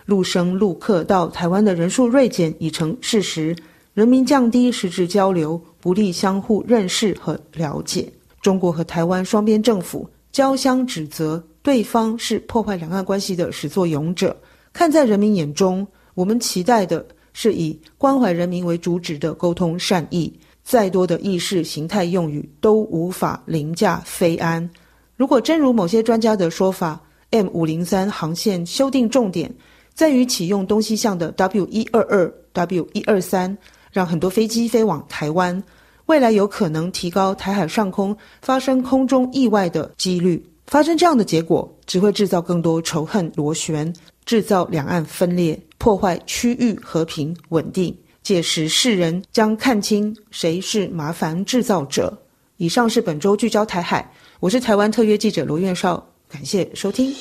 [0.07, 3.55] 陆生陆客到台湾的人数锐减已成事实。
[3.93, 8.13] 人民降低实质交流，不利相互认识和了解。
[8.41, 14.37] 中国和台湾双边政府交相指责对方是破坏两岸关系的始作俑者。
[14.73, 20.33] 看在人民眼中，我们期待的是以关怀人民为主旨的沟通善意。
[20.65, 24.67] 再多的意识形态用语都无法凌驾非安。
[25.15, 26.99] 如果真如某些专家的说法
[27.33, 29.55] ，M 五零三航线修订重点
[29.93, 33.57] 在于启用东西向的 W 一二二、W 一二三，
[33.93, 35.63] 让很多飞机飞往台湾，
[36.07, 40.43] 未来有可能提高台海上空发生空中意外的几率。
[40.67, 43.93] 发生这样的结果，只会制造更多仇恨螺旋，
[44.25, 47.95] 制造两岸分裂，破坏区域和平稳定。
[48.23, 52.17] 届时，世人将看清谁是麻烦制造者。
[52.57, 57.13] 以上是本周聚焦台海，我是台湾特约记者罗院少，感谢收听。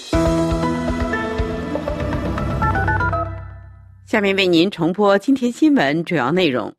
[4.05, 6.73] 下面为您重播今天新闻主要内容：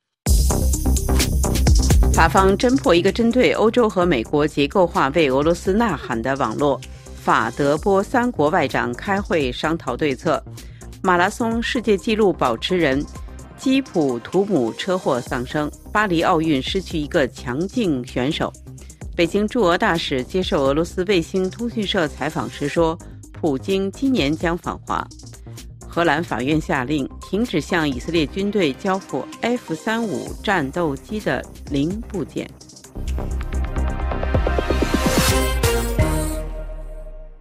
[2.14, 6.80] 法方侦破一个针对欧洲和美国结构化为俄罗斯呐喊的网络；
[7.14, 10.42] 法德波三国外长开会商讨对策；
[11.06, 13.04] 马拉松世界纪录保持人。
[13.58, 18.50] 基普图姆车祸丧生，巴黎奥运失去一个强劲选手。
[19.14, 22.98] 北京驻俄大使接受俄罗斯卫星通讯社采访时说，
[23.32, 25.06] 普京今年将访华。
[25.86, 32.50] 荷兰法院下令停止向以色列军队交付 F 三五战斗机的零部件。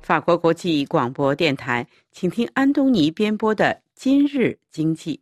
[0.03, 5.21] 法国国际广播电台，请听安东尼编播的《今日经济》。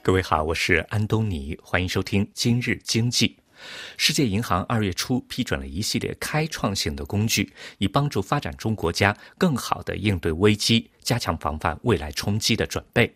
[0.00, 3.36] 各位好，我是安东尼，欢迎收听今日经济。
[3.98, 13.14] 世界银行二月初批准了一系列开创性的工具，以帮助发展中国家更好的应对危机，加强防范未来冲击的准备。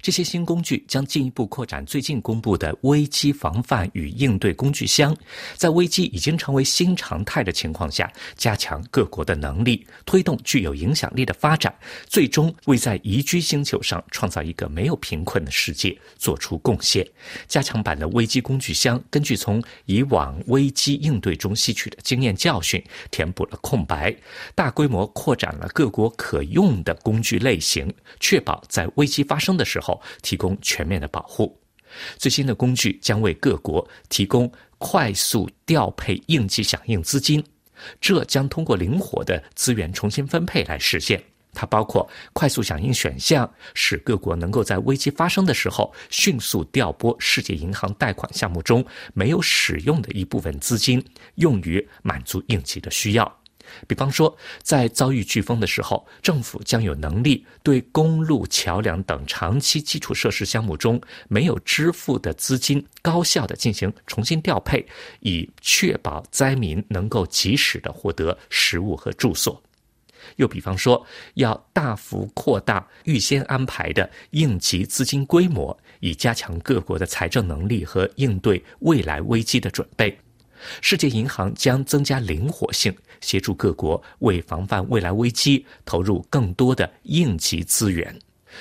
[0.00, 5.16] 这些新工具将进一步扩展最近公布的危机防范与应对工具箱，
[5.56, 11.74] 在危机已经成为新常态的情况下，加强各国的能力，推动具有影响力的发展，
[12.06, 17.06] 最终为在宜居星球上创造一个没有贫困的世界做出贡献。
[17.46, 24.14] 加强版的危机工具箱根据从以往危机应对中吸取的经验教训，填补了空白，
[24.54, 31.56] 大规模扩展了各国可用的工具类型，确保在危机发生的时候提供全面的保护。
[32.16, 37.44] 最新的工具将为各国提供快速调配应急响应资金，
[38.00, 41.22] 这将通过灵活的资源重新分配来实现。
[41.52, 51.04] 它包括快速响应选项，使各国能够在危机发生的时候迅速调拨世界银行贷款项目中没有使用的一部分资金，
[51.34, 53.39] 用于满足应急的需要。
[53.86, 64.86] 比方说，在遭遇飓风的时候，政府将有能力对公路、桥梁等长期基础设施项目中没有支付的资金，高效的进行重新调配，
[65.20, 69.62] 以确保灾民能够及时的获得食物和住所。
[70.36, 71.04] 又比方说，
[71.34, 80.16] 要大幅扩大预先安排的应急资金规模，以加强各国的财政能力和应对未来危机的准备。
[80.82, 88.18] 世界银行将增加灵活性，协助各国为防范未来危机投入更多的应急资源。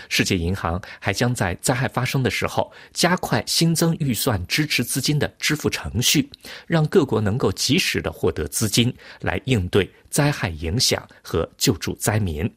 [0.07, 6.29] 世界银行还将在灾害发生的时候加快新增预算支持资金的支付程序，
[6.67, 12.47] 让各国能够及时的获得资金来应对灾害影响和救助灾民，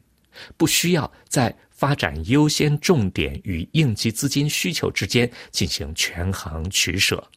[0.57, 7.27] 不需要在发展优先重点与应急资金需求之间进行权衡取舍。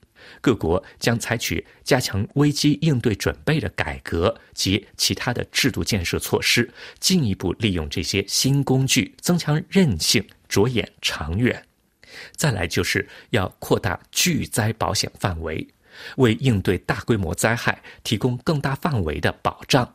[0.41, 6.71] 各国将采取加强危机应对准备的改革及其他的制度建设措施，
[7.01, 11.63] 进一步利用这些新工具，增强韧性，着眼长远。
[12.37, 15.67] 再来就是要扩大巨灾保险范围，
[16.17, 19.95] 为应对大规模灾害提供更大范围的保障。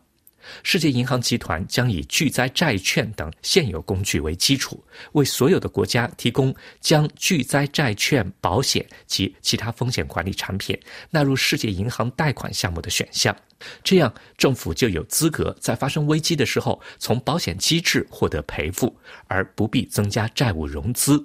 [0.64, 4.84] 世界银行集团将以巨灾债券等现有工具为基础，
[5.14, 10.80] 为所有的国家提供将巨灾债券、保险及其他风险管理产品
[11.10, 13.36] 纳入世界银行贷款项目的选项。
[13.84, 21.24] 这样，政府就有资格在发生危机的时候从保险机制获得赔付，而不必增加债务融资。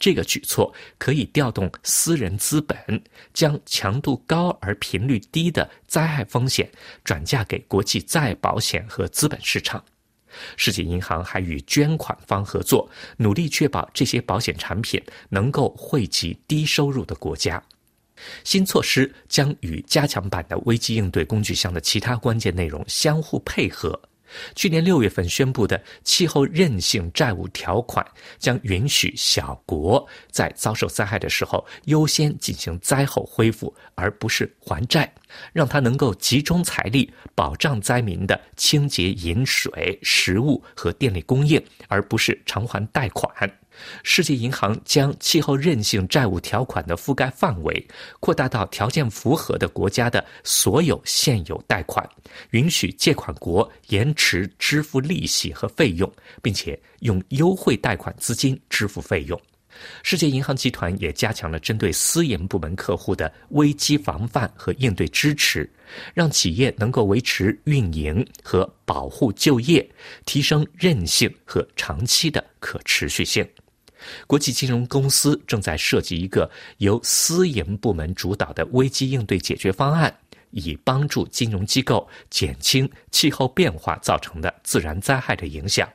[0.00, 2.76] 这个举措可以调动私人资本，
[3.34, 6.68] 将强度高而频率低的灾害风险
[7.04, 9.84] 转嫁给国际再保险和资本市场。
[10.56, 12.88] 世界银行还与捐款方合作，
[13.18, 17.62] 努力确保这些保险产品能够惠及低收入的国家。
[18.44, 24.00] 新措施将与加强版的危机应对工具箱的其他关键内容相互配合。
[24.54, 28.04] 去年六月份宣布的气候韧性债务条款，
[28.38, 35.12] 将允许小国在遭受灾害的时候优先进行灾后恢复，而不是还债，
[35.52, 43.30] 让它能够集中财力保障灾民的清洁饮水、食物和电力供应，而不是偿还贷款。
[44.02, 52.08] 世界银行将气候韧性债务条款的覆盖范围扩大到条件符合的国家的所有现有贷款，
[52.50, 56.10] 允许借款国延迟支付利息和费用，
[56.42, 59.40] 并且用优惠贷款资金支付费用。
[60.02, 65.70] 世界银行集团也加强了针对私营部门客户的危机防范和应对支持，
[66.12, 69.88] 让企业能够维持运营和保护就业，
[70.26, 73.48] 提升韧性和长期的可持续性。
[74.26, 80.14] 国际金融公司正在设计一个由私营部门主导的危机应对解决方案，
[80.50, 85.88] 以帮助金融机构减轻气候变化造成的自然灾害的影响。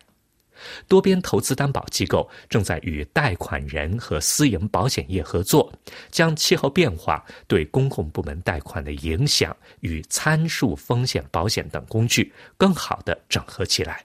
[0.87, 5.71] 多边投资担保机构正在与贷款人和私营保险业合作，
[6.09, 14.04] 将气候变化对公共部门贷款的影响与参数风险保险等工具更好地整合起来。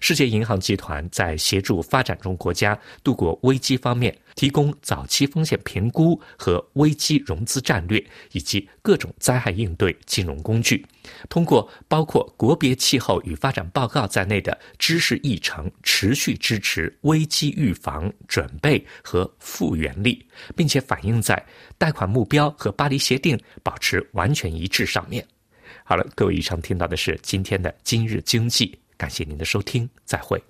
[0.00, 10.84] 世界银行集团在协助发展中国家度过危机方面，提供早期风险评估和危机融资战略，以及各种灾害应对金融工具。
[11.28, 20.24] 通过包括国别气候与发展报告在内的知识议程，持续支持危机预防、准备和复原力，
[20.54, 21.42] 并且反映在
[21.78, 25.26] 贷款目标和巴黎协定保持完全一致上面。
[25.84, 28.78] 好了，各位，以上听到的是今天的今日经济。
[28.98, 30.42] 感谢您的收听，再会。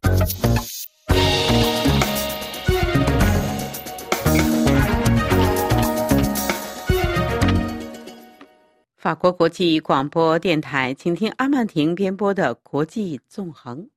[8.97, 13.89] 法国国际广播电台，请听阿曼婷编播的《国际纵横》。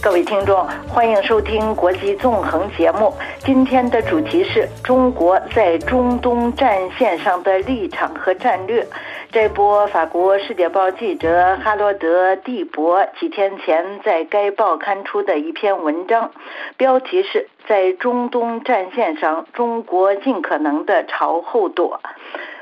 [0.00, 3.12] 各位听众，欢迎收听国际纵横节目。
[3.40, 8.86] 今天的主题是中国在中东战线上的立场和战略。
[9.32, 16.30] 这波法国《世界报》记者哈罗德·蒂博几天前在该报刊出的一篇文章，
[16.76, 22.00] 标题是在中东战线上，中国尽可能的朝后躲。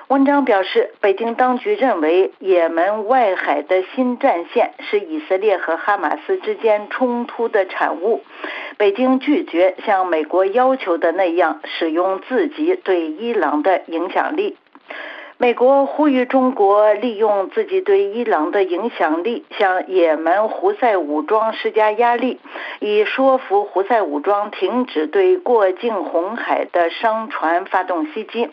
[0.09, 8.23] 文章表示，北京当局认为，也门外海的新战线是以色列和哈马斯之间冲突的产物。
[8.77, 14.57] 北京拒绝像美国要求的那样使用自己对伊朗的影响力。
[15.39, 22.39] 美国呼吁中国利用自己对伊朗的影响力，向也门胡塞武装施加压力，
[22.79, 28.49] 以说服胡塞武装停止对过境红海的商船发动袭击。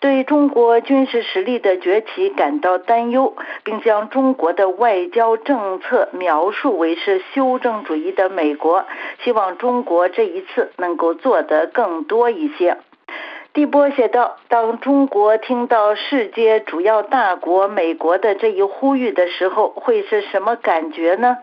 [0.00, 8.84] 对中国军事实力的崛起感到担忧，并将中国的外交政策描述为是修正主义的美国，
[9.24, 12.76] 希望中国这一次能够做得更多一些。
[13.54, 21.38] 蒂波写道：“当中国听到世界主要大国美国的这一呼吁的时候，会是什么感觉呢？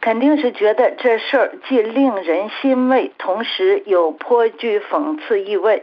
[0.00, 5.82] 肯定是觉得这事儿既令人欣慰，同时又颇具讽刺意味。”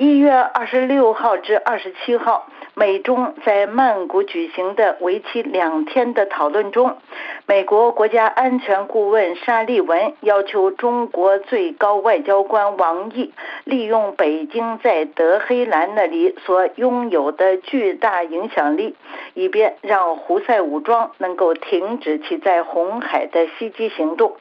[0.00, 6.96] 一月二十六号至二十七号，美中在曼谷举行的为期两天的讨论中，
[7.44, 13.34] 美国国家安全顾问沙利文要求中国最高外交官王毅
[13.64, 18.96] 利用北京在德黑兰那里所拥有的巨大影响力，
[19.34, 24.34] 以便让胡塞武装能够停止其在红海的袭击行动。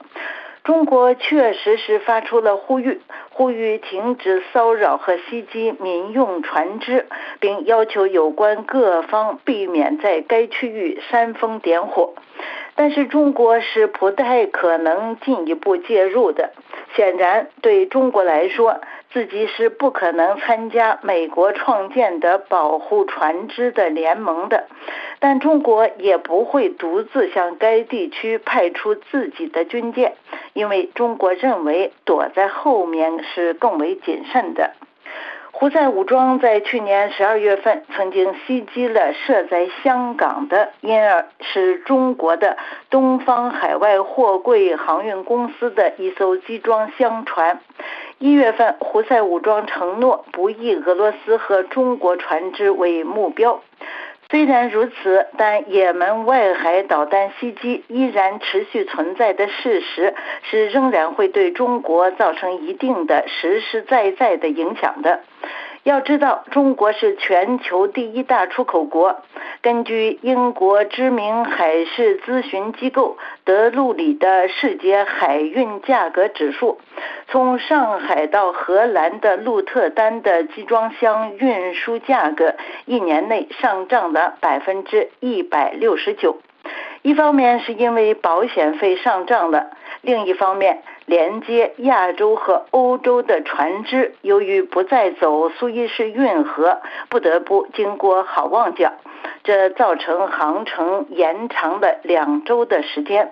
[0.69, 3.01] 中国确实是发出了呼吁，
[3.31, 7.07] 呼吁停止骚扰和袭击民用船只，
[7.39, 12.13] 并要求有关各方避免在该区域煽风点火。
[12.75, 16.51] 但是中国是不太可能进一步介入的。
[16.95, 18.79] 显然，对中国来说，
[19.11, 24.67] 自己是不可能参加美国创建的保护船只的联盟的，
[25.19, 30.13] 但中国也不会独自向该地区派出自己的军舰，
[30.53, 34.73] 因为中国认为躲在后面是更为谨慎的。
[35.51, 42.55] 胡塞武装在去年十二月份曾经袭击了设在香港的，因而是中国的
[42.89, 47.59] 东方海外货柜航运公司的一艘集装箱船。
[48.19, 53.61] 一月份，胡塞武装承诺不以俄罗斯和中国船只为目标。
[54.29, 65.21] 虽然如此，但也门外海导弹袭击依然持续存在的事实，是仍然会对中国造成一定的实实在在的影响的。
[65.83, 69.21] 要知道，中国是全球第一大出口国。
[69.61, 76.79] 根据英国知名海事咨询机构德鲁里的世界海运价格指数，
[77.27, 82.55] 从上海到荷兰的鹿特丹的集装箱运输价格
[82.85, 86.39] 一年内上涨了百分之一百六十九。
[87.01, 89.71] 一方面是因为保险费上涨了，
[90.01, 90.83] 另一方面。
[91.09, 96.77] 连接亚洲和欧洲的船只，由于不再走苏伊士运河，
[97.09, 98.93] 不得不经过好望角，
[99.43, 103.31] 这造成航程延长了两周的时间。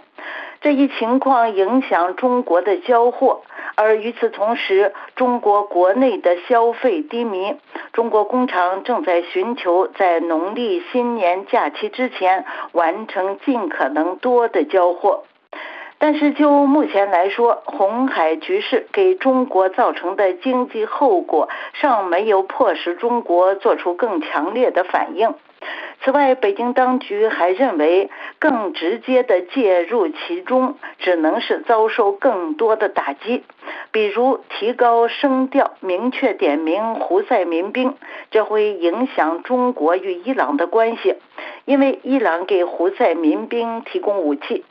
[0.60, 3.44] 这一情况影响中国的交货，
[3.76, 7.56] 而与此同时，中国国内的消费低迷。
[7.94, 15.26] 中国工厂正在寻求在农历新年假期之前完成尽可能多的交货。
[16.00, 25.34] 但是就目前来说，红海局势给中国造成的经济后果尚没有迫使中国做出更强烈的反应。
[26.04, 33.44] 此外，北京当局还认为，更直接的介入其中，只能是遭受更多的打击，
[33.92, 37.96] 比如提高声调，明确点名胡塞民兵，
[38.30, 41.16] 这会影响中国与伊朗的关系，
[41.66, 44.64] 因为伊朗给胡塞民兵提供武器。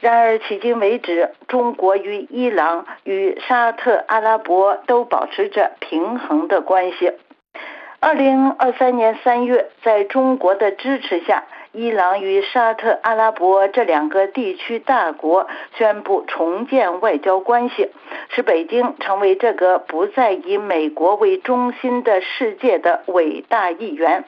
[0.00, 7.12] 然而，迄今为止，中国与伊朗与沙特阿拉伯都保持着平衡的关系。
[8.00, 17.90] 二零二三年三月，在中国的支持下，伊朗与沙特阿拉伯这两个地区大国宣布重建外交关系，
[18.28, 24.24] 使北京成为这个不再以美国为中心的世界的伟大一员。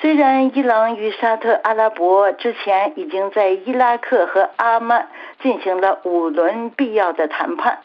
[0.00, 5.08] 虽然伊朗与沙特阿拉伯之前已经在伊拉克和阿曼
[5.42, 7.80] 进行了五轮必要的谈判，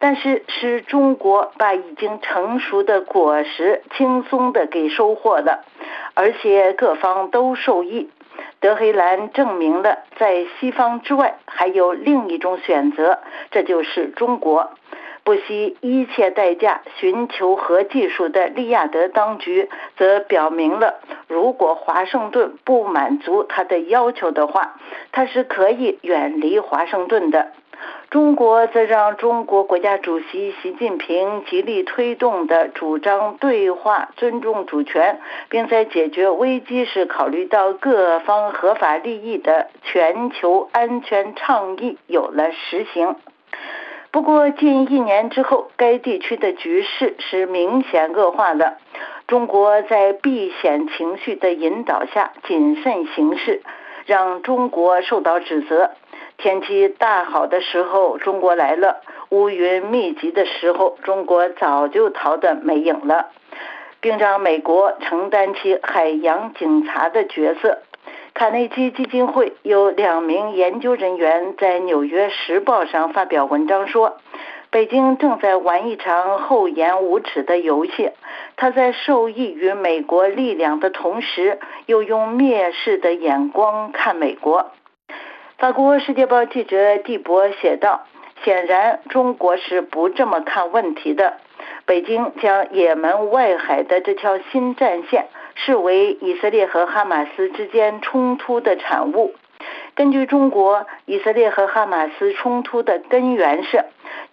[0.00, 5.64] 但是是中国把已经成熟的果实轻松的给收获了，
[6.14, 8.10] 而且各方都受益。
[8.58, 13.20] 德黑兰证明了在西方之外还有另一种选择，
[13.52, 14.72] 这就是中国。
[15.22, 24.76] 不惜一切代价寻求核技术的利亚德当局，则表明了，如果华盛顿不满足他的要求的话，
[25.12, 27.52] 他是可以远离华盛顿的。
[28.10, 43.16] 中国则让中国国家主席习近平极力推动的主张对话、尊重主权，并在解决危机时考虑到各方合法利益的全球安全倡议有了实行。
[44.12, 48.76] 不过，近一年之后，该地区的局势是明显恶化的。
[49.28, 53.62] 中国在避险情绪的引导下谨慎行事，
[54.06, 55.92] 让中国受到指责。
[56.38, 58.96] 天气大好的时候，中国来了；
[59.28, 63.26] 乌云密集的时候，中国早就逃得没影了，
[64.00, 67.78] 并让美国承担起海洋警察的角色。
[68.40, 74.16] 卡内基基金会有两名研究人员在《纽约时报》上发表文章说，
[74.70, 78.12] 北京正在玩一场厚颜无耻的游戏。
[78.56, 84.70] 他在受益于美国力量的同时，又用蔑视的眼光看美国。
[85.58, 88.06] 法国《世界报》记者蒂博写道
[88.42, 91.34] ：“显然，中国是不这么看问题的。
[91.84, 95.26] 北京将也门外海的这条新战线。”
[95.64, 99.34] 视为以色列和哈马斯之间冲突的产物。
[99.94, 103.84] 根据中国，以色列和哈马斯冲突的根源是，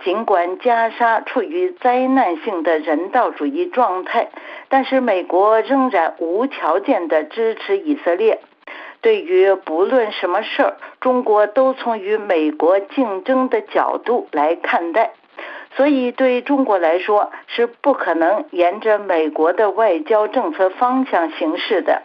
[0.03, 4.30] 尽管加沙处于灾难性的人道主义状态，
[4.69, 8.39] 但是美国仍然无条件的支持以色列。
[9.01, 15.11] 对于不论什么事儿，中国都从与美国竞争的角度来看待。
[15.78, 22.01] 所以，对中国来说是不可能沿着美国的外交政策方向行事的。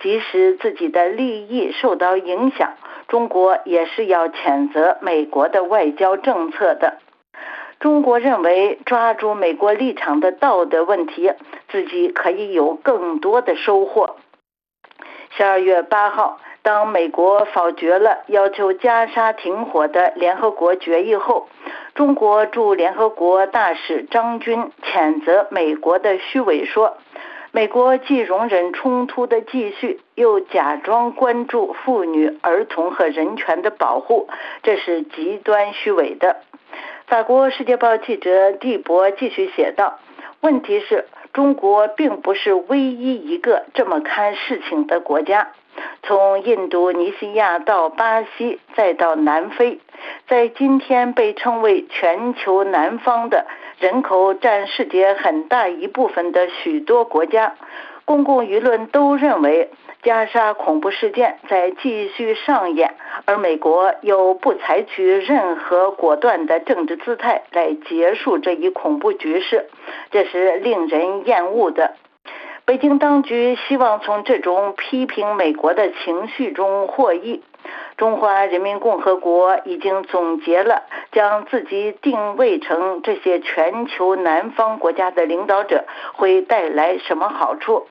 [0.00, 2.72] 即使自己的利益受到影响，
[3.06, 6.98] 中国也是要谴责美国的外交政策的。
[7.78, 11.32] 中国认为，抓住美国立场的道德问题，
[11.68, 14.16] 自己可以有更多的收获。
[15.30, 16.40] 十二月八号。
[16.64, 21.48] 当美国否决了要求加沙停火的联合国决议后，
[21.94, 26.96] 中国驻联合国大使张军谴责美国的虚伪，说
[27.52, 34.28] ：“美国既容忍冲突的继续，又假装关注妇女、儿童和人权的保护，
[34.62, 36.36] 这是极端虚伪的。”
[37.06, 39.98] 法国《世界报》记者蒂博继续写道
[40.40, 45.48] ：“问题是，中国并不是唯一一个这么看事情的国家。”
[46.02, 49.80] 从印度尼西亚到巴西，再到南非，
[50.28, 53.46] 在今天被称为全球南方的
[53.78, 57.54] 人口占世界很大一部分的许多国家，
[58.04, 59.70] 公共舆论都认为
[60.02, 69.68] 加沙恐怖事件在继续上演，而美国又不采取任何果断的政治姿态来结束这一恐怖局势，
[70.10, 71.94] 这是令人厌恶的。
[72.64, 77.42] 北京当局希望从这种批评美国的情绪中获益。
[77.96, 80.82] 中华人民共和国已经总结了
[81.12, 85.84] 将自己定位成这些全球南方国家的领导者
[86.14, 87.86] 会带来什么好处。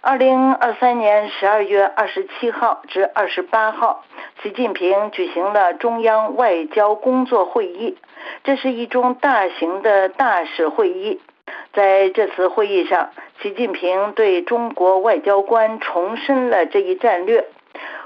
[0.00, 4.04] 二零二三年十二月二十七号至二十八号，
[4.42, 7.96] 习近平举行了中央外交工作会议，
[8.44, 11.20] 这是一种大型的大使会议。
[11.72, 13.10] 在这次会议上，
[13.40, 17.46] 习近平对中国外交官重申了这一战略。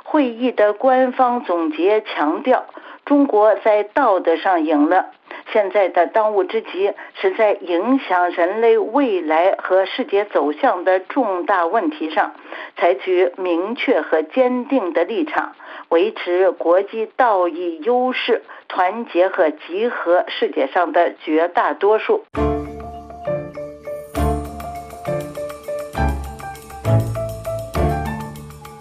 [0.05, 2.67] 会议的官方总结强调，
[3.05, 5.07] 中国在道德上赢了。
[5.53, 12.35] 现在的当务之急是在影响人类未来和世界走向的重大问题上，
[12.77, 15.57] 采取明确和坚定的立场，
[15.89, 22.25] 维持国际道义优势，团结和集合世界上的绝大多数。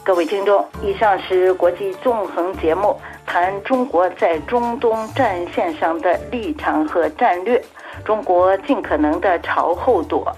[0.05, 2.95] 各位听众，以上是国际纵横节目，
[3.25, 7.59] 谈中国在中东战线上的立场和战略。
[8.05, 10.31] 中国尽可能的朝后躲。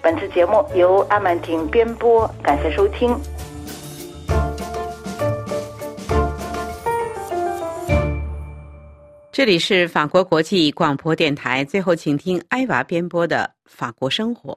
[0.00, 3.14] 本次节目由阿曼婷编播，感谢收听。
[9.30, 14.54] 这里是法国国际广播电台，最后请听艾娃编播的《法国生活》。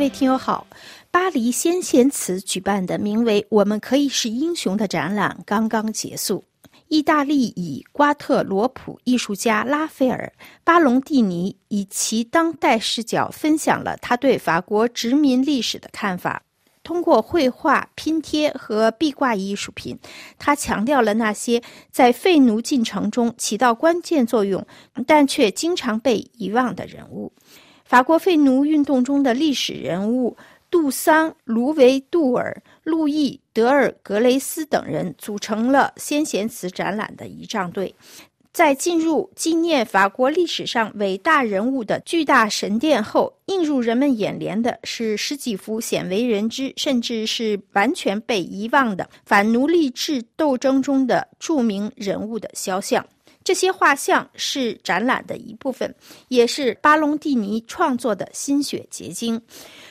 [0.00, 0.66] 各位听友好，
[1.10, 6.42] 巴黎先贤祠举办的名为“我们可以是英雄”的展览刚刚结束。
[6.88, 10.32] 意大利以瓜特罗普艺术家拉斐尔·
[10.64, 16.44] 巴隆蒂尼以其当代视角分享了他对法国殖民历史的看法。
[16.82, 19.98] 通过绘画、拼贴和壁挂艺术品，
[20.38, 24.66] 他强调了那些在废奴进程中起到关键作用，
[25.06, 27.34] 但却经常被遗忘的人物。
[27.90, 30.36] 法国废奴运动中的历史人物
[30.70, 37.92] 杜桑、卢维杜尔、路易·德尔格雷斯等人组成了先贤祠展览的仪仗队。
[38.52, 53.04] 在进入纪念法国历史上伟大人物的巨大神殿后，映入人们眼帘的是十几幅鲜为人知，甚至是完全被遗忘的反奴隶制斗争中的著名人物的肖像。
[53.42, 55.94] 这些画像是展览的一部分，
[56.28, 59.40] 也是巴隆蒂尼创作的心血结晶。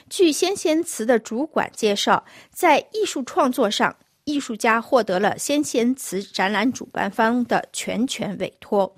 [0.10, 3.96] 据先贤祠的主管介绍，在艺术创作上。
[4.26, 8.96] 艺术家获得了先贤祠展览主办方的全权委托。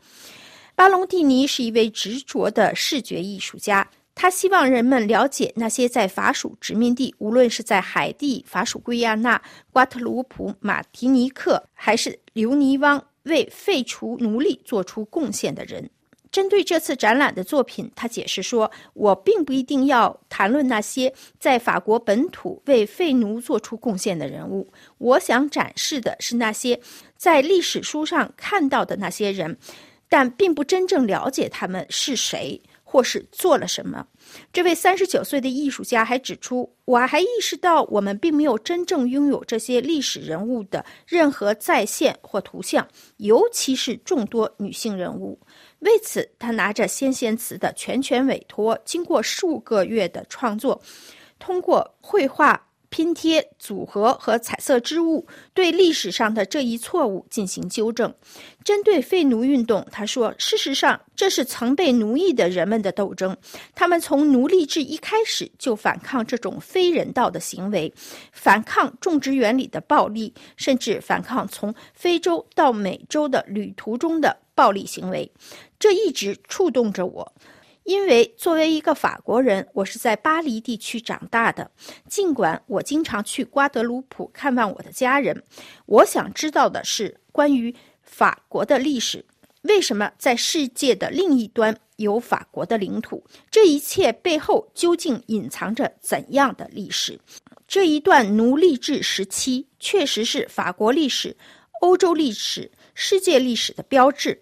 [0.75, 9.41] 巴隆蒂尼是一位执着的视觉艺术家，他希望人们了解那些在法属殖民地，无论是在海地、法属圭亚那、
[9.71, 15.89] 瓜特鲁普、马提尼克，还是留尼汪，为废除奴隶做出贡献的人。
[16.31, 26.79] 针对这次展览的作品，他解释说：“我并不一定要谈论那些在法国本土为废奴做出贡献的人物，我想展示的是那些
[27.17, 29.57] 在历史书上看到的那些人，
[30.07, 32.61] 但并不真正了解他们是谁
[32.91, 34.05] 或是做了什么。”
[34.51, 42.85] 这位三十九岁的艺术家还指出：“我还意识到，我们并没有真正拥有这些历史人物的任何再现或图像，
[43.17, 45.39] 尤其是众多女性人物。”
[45.79, 50.79] 为此，他拿着先贤祠的全权委托，经过数个月的创作，
[51.39, 58.13] 通过绘画、拼贴、组合和彩色织物，对历史上的这一错误进行纠正。
[58.65, 63.35] 针对废奴运动，他说：“事实上，这是曾被奴役的人们的斗争。
[63.73, 67.91] 他们从奴隶制一开始就反抗这种非人道的行为，
[68.33, 75.31] 反抗种植园里的暴力，甚至反抗从非洲到美洲的旅途中的暴力行为。”
[75.79, 77.33] 这一直触动着我，
[77.91, 81.69] 因为作为一个法国人，我是在巴黎地区长大的。
[82.07, 85.43] 尽管我经常去瓜德鲁普看望我的家人，
[85.85, 89.25] 我想知道的是关于法国的历史。
[89.63, 93.21] 为什么在世界的另一端有法国的领土？
[93.49, 97.19] 这一切背后究竟隐藏着怎样的历史？
[97.67, 101.35] 这一段奴隶制时期确实是法国历史、
[101.81, 104.41] 欧洲历史、世界历史的标志。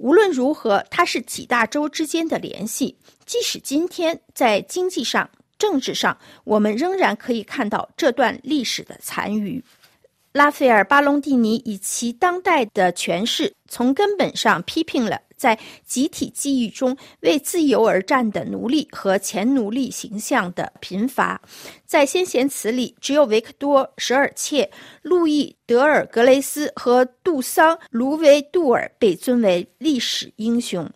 [0.00, 2.96] 无论如何，它是几大洲之间的联系。
[3.26, 5.28] 即使今天在经济上、
[5.58, 9.62] 政治上，我们仍然可以看到这段历史的残余。
[10.32, 15.20] 拉斐尔·巴隆蒂尼以其当代的诠释，从根本上批评了。
[15.40, 21.40] 在集体记忆中为自由而战的奴隶和前奴隶形象的贫乏，
[21.86, 24.70] 在先贤祠里，只有维克多·舍尔切、
[25.00, 30.86] 路易·德尔格雷斯和杜桑·卢维杜尔被尊为历史英雄。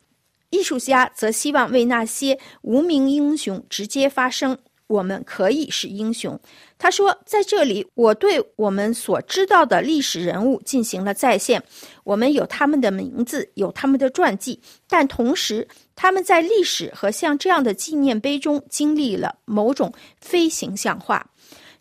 [0.50, 4.58] 艺术家则希望为那些无名英雄直接发声。
[4.86, 6.38] 我们可以是英雄，
[6.78, 11.62] 他说，在这里，我对我们所知道的历史人物进行了再现。
[12.04, 21.26] 我们有他们的名字，有他们的传记，但同时，他们在历史和像这样的纪念碑中经历了某种非形象化。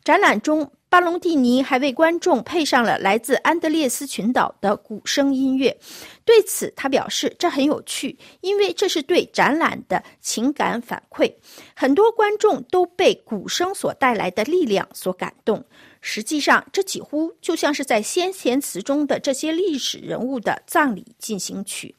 [0.04, 0.72] 展览中。
[0.94, 5.76] 巴隆蒂尼还为观众配上了来自安德烈斯群岛的鼓声音乐，
[6.24, 11.34] 对此他表示这很有趣，因为这是对展览的情感反馈。
[11.76, 15.66] 很多观众都被鼓声所带来的力量所感动。
[16.00, 21.96] 实际上，这几乎就像是在先贤祠中的这些历史人物的葬礼进行曲。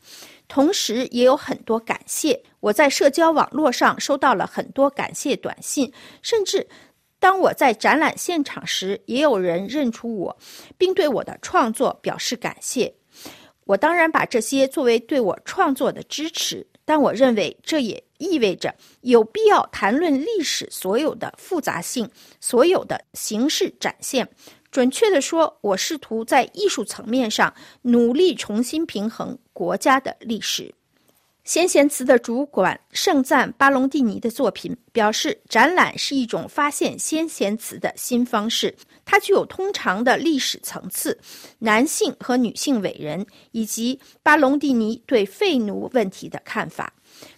[0.47, 2.41] 同时，也有很多感谢。
[2.61, 5.93] 我在社交网络上收到了很多感谢短信，
[6.23, 6.65] 甚至。
[7.25, 10.37] 当我在展览现场时，也有人认出我，
[10.77, 12.95] 并对我的创作表示感谢。
[13.65, 22.07] 我当然把这些作为对我创作的支持，但我认为这也意味着有必要谈论历史所有的复杂性、
[22.43, 24.29] 所有的形式展现。
[24.71, 30.75] 准确地说，我试图在艺术层面上努力重新平衡国家的历史。
[31.45, 38.75] 先贤祠的主管盛赞巴隆蒂尼的作品，表示展览是一种发现先贤祠的新方式。
[39.05, 41.19] 它具有通常的历史层次、
[41.59, 46.95] 男性和女性伟人以及巴隆蒂尼对废奴问题的看法。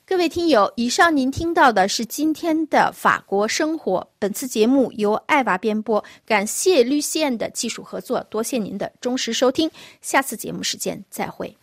[0.07, 4.09] 各位听友，以上您听到的是今天的法国生活。
[4.21, 9.69] 本次节目由艾娃编播，感谢绿线的技术合作，多谢您的忠实收听。
[10.01, 11.57] 下次节目时间再会。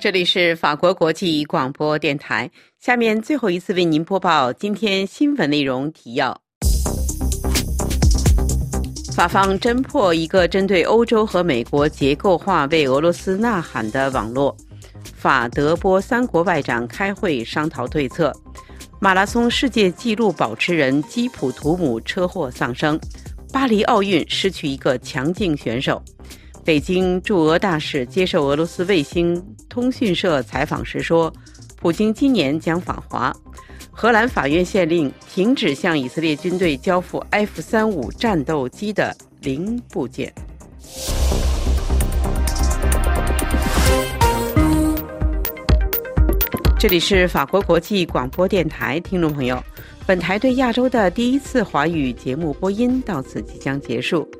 [0.00, 2.48] 这里是法国国际广播电台。
[2.78, 6.40] 下面最后一次为您播报今天新闻内容提要：
[9.12, 14.56] 法方侦破一个针对欧洲和美国结构化为俄罗斯呐喊的网络。
[15.16, 18.32] 法德波三国外长开会商讨对策。
[19.00, 22.98] 马拉松世界纪录保持人基普图姆车祸丧生。
[23.52, 26.00] 巴黎奥运失去一个强劲选手。
[26.68, 31.32] 北京驻俄大使接受俄罗斯卫星通讯社采访时说
[31.80, 33.34] ：“普京今年将访华。”
[33.90, 40.30] 荷兰法院限令停止向以色列军队交付 F 三五战斗机的零部件。
[46.78, 49.58] 这里是法国国际广播电台，听众朋友，
[50.06, 54.30] 本台对亚洲的第一次华语节目播音到此即将结束。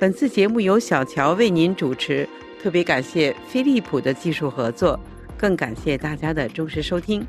[0.00, 2.28] 本次节目由小乔为您主持，
[2.62, 4.98] 特别感谢飞利浦的技术合作，
[5.36, 7.26] 更感谢大家的忠实收听。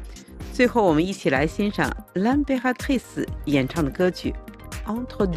[0.53, 4.31] 最后，我们一起来欣赏兰贝哈特斯演唱的歌曲
[4.87, 5.33] 《ontrod》。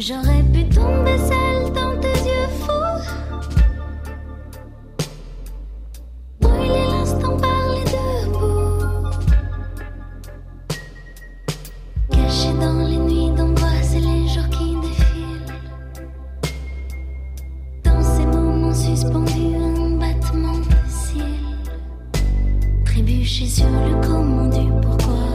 [0.00, 3.02] J'aurais pu tomber seule dans tes yeux fous.
[6.40, 9.10] Brûler l'instant par les deux bouts.
[12.12, 15.44] Caché dans les nuits d'angoisse et les jours qui défilent.
[17.84, 21.58] Dans ces moments suspendus, un battement de cils.
[22.86, 25.26] Trébucher sur le comment du pourquoi.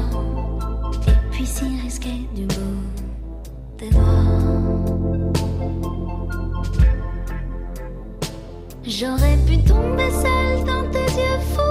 [1.07, 3.04] Et puis s'y risquer du bout
[8.87, 11.64] J'aurais pu tomber seule dans tes yeux fous,